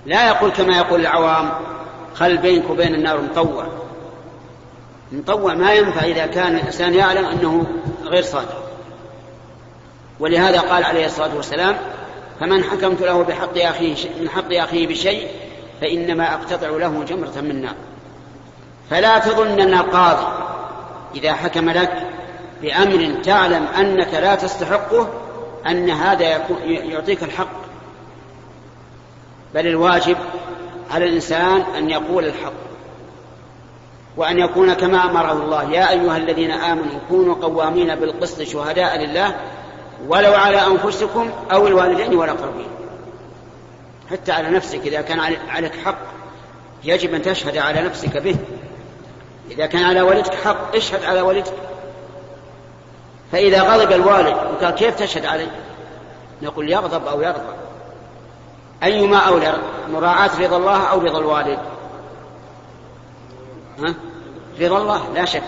لا 0.07 0.29
يقول 0.29 0.51
كما 0.51 0.77
يقول 0.77 1.01
العوام 1.01 1.51
خل 2.15 2.37
بينك 2.37 2.71
وبين 2.71 2.95
النار 2.95 3.21
مطوع. 3.21 3.67
مطوع 5.12 5.55
ما 5.55 5.73
ينفع 5.73 6.05
إذا 6.05 6.27
كان 6.27 6.57
الإنسان 6.57 6.95
يعلم 6.95 7.25
أنه 7.25 7.67
غير 8.05 8.23
صادق. 8.23 8.62
ولهذا 10.21 10.61
قال 10.61 10.85
عليه 10.85 11.07
الصلاة 11.07 11.37
والسلام 11.37 11.77
فمن 12.41 12.65
حكمت 12.65 13.03
له 13.03 13.23
بحق 13.23 13.59
أخيه 13.59 13.95
من 14.21 14.29
حق 14.29 14.53
أخيه 14.53 14.87
بشيء 14.87 15.29
فإنما 15.81 16.35
أقتطع 16.35 16.69
له 16.69 17.05
جمرة 17.05 17.41
من 17.41 17.62
نار. 17.62 17.75
فلا 18.91 19.19
تظن 19.19 19.61
أن 19.61 19.75
القاضي 19.75 20.27
إذا 21.15 21.33
حكم 21.33 21.71
لك 21.71 22.12
بأمر 22.62 23.22
تعلم 23.22 23.66
أنك 23.79 24.14
لا 24.14 24.35
تستحقه 24.35 25.09
أن 25.66 25.90
هذا 25.90 26.40
يعطيك 26.66 27.22
الحق. 27.22 27.62
بل 29.55 29.66
الواجب 29.66 30.16
على 30.90 31.05
الإنسان 31.05 31.61
أن 31.61 31.90
يقول 31.90 32.25
الحق 32.25 32.53
وأن 34.16 34.38
يكون 34.38 34.72
كما 34.72 35.11
أمره 35.11 35.33
الله. 35.33 35.72
يا 35.72 35.90
أيها 35.90 36.16
الذين 36.16 36.51
آمنوا 36.51 36.98
كونوا 37.09 37.35
قوامين 37.35 37.94
بالقسط 37.94 38.42
شهداء 38.42 38.98
لله 38.98 39.35
ولو 40.09 40.33
على 40.33 40.66
أنفسكم 40.66 41.31
أو 41.53 41.66
الوالدين 41.66 42.16
والأقربين. 42.16 42.68
حتى 44.11 44.33
على 44.33 44.51
نفسك 44.51 44.81
إذا 44.87 45.01
كان 45.01 45.20
عليك 45.48 45.72
حق 45.85 45.98
يجب 46.85 47.14
أن 47.14 47.22
تشهد 47.22 47.57
على 47.57 47.83
نفسك 47.83 48.16
به. 48.16 48.37
إذا 49.51 49.66
كان 49.66 49.85
على 49.85 50.01
والدك 50.03 50.35
حق 50.35 50.77
اشهد 50.77 51.05
على 51.05 51.20
والدك. 51.20 51.53
فإذا 53.33 53.62
غضب 53.62 53.92
الوالد 53.92 54.37
وقال 54.37 54.75
كيف 54.75 54.99
تشهد 54.99 55.27
علي؟ 55.27 55.47
نقول 56.42 56.71
يغضب 56.71 57.07
أو 57.07 57.21
يرضى 57.21 57.55
أيما 58.83 59.16
أولى 59.16 59.55
مراعاة 59.92 60.31
رضا 60.40 60.57
الله 60.57 60.90
أو 60.90 61.01
رضا 61.01 61.18
الوالد؟ 61.18 61.59
ها؟ 63.79 63.95
رضا 64.61 64.79
الله 64.79 65.03
لا 65.14 65.25
شك. 65.25 65.42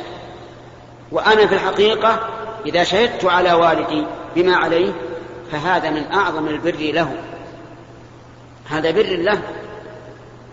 وأنا 1.12 1.46
في 1.46 1.54
الحقيقة 1.54 2.18
إذا 2.66 2.84
شهدت 2.84 3.24
على 3.24 3.52
والدي 3.52 4.06
بما 4.36 4.56
عليه 4.56 4.92
فهذا 5.52 5.90
من 5.90 6.12
أعظم 6.12 6.46
البر 6.46 6.92
له. 6.92 7.16
هذا 8.70 8.90
بر 8.90 9.16
له 9.16 9.40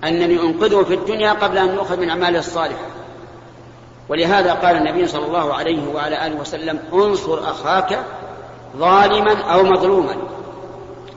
أنني 0.04 0.40
أنقذه 0.40 0.84
في 0.84 0.94
الدنيا 0.94 1.34
قبل 1.34 1.58
أن 1.58 1.74
يؤخذ 1.74 2.00
من 2.00 2.10
أعماله 2.10 2.40
الصالحة. 2.40 2.86
ولهذا 4.12 4.54
قال 4.54 4.76
النبي 4.76 5.08
صلى 5.08 5.26
الله 5.26 5.54
عليه 5.54 5.88
وعلى 5.94 6.28
آله 6.28 6.36
وسلم 6.36 6.80
انصر 6.94 7.50
أخاك 7.50 8.00
ظالما 8.78 9.42
أو 9.42 9.64
مظلوما. 9.64 10.16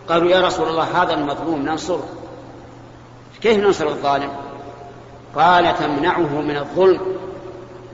قالوا 0.08 0.30
يا 0.30 0.40
رسول 0.40 0.68
الله 0.68 1.02
هذا 1.02 1.14
المظلوم 1.14 1.62
ننصره. 1.62 2.08
كيف 3.42 3.58
ننصر 3.58 3.86
الظالم؟ 3.86 4.30
قال 5.36 5.76
تمنعه 5.76 6.40
من 6.40 6.56
الظلم 6.56 7.00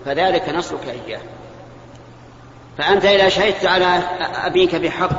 فذلك 0.05 0.49
نصرك 0.49 0.97
إياه. 1.07 1.21
فأنت 2.79 3.05
إذا 3.05 3.29
شهدت 3.29 3.67
على 3.67 4.03
أبيك 4.45 4.75
بحق 4.75 5.11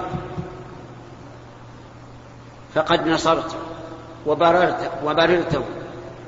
فقد 2.76 3.08
نصرت 3.08 3.56
وبررت 4.26 4.92
وبررته 5.06 5.62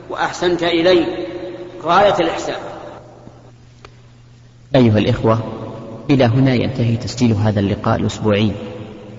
وأحسنت 0.09 0.63
إليه. 0.63 1.27
غاية 1.83 2.15
الإحسان. 2.19 2.72
أيها 4.75 4.97
الإخوة 4.97 5.39
إلى 6.09 6.25
هنا 6.25 6.53
ينتهي 6.53 6.97
تسجيل 6.97 7.33
هذا 7.33 7.59
اللقاء 7.59 7.99
الأسبوعي 7.99 8.51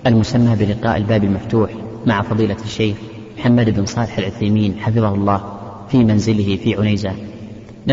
المسمى 0.07 0.55
بلقاء 0.55 0.97
الباب 0.97 1.23
المفتوح 1.23 1.69
مع 2.05 2.21
فضيلة 2.21 2.57
الشيخ 2.65 2.97
محمد 3.37 3.69
بن 3.69 3.85
صالح 3.85 4.17
العثيمين 4.17 4.75
حفظه 4.79 5.13
الله 5.13 5.43
في 5.89 6.03
منزله 6.03 6.57
في 6.63 6.75
عنيزة. 6.75 7.11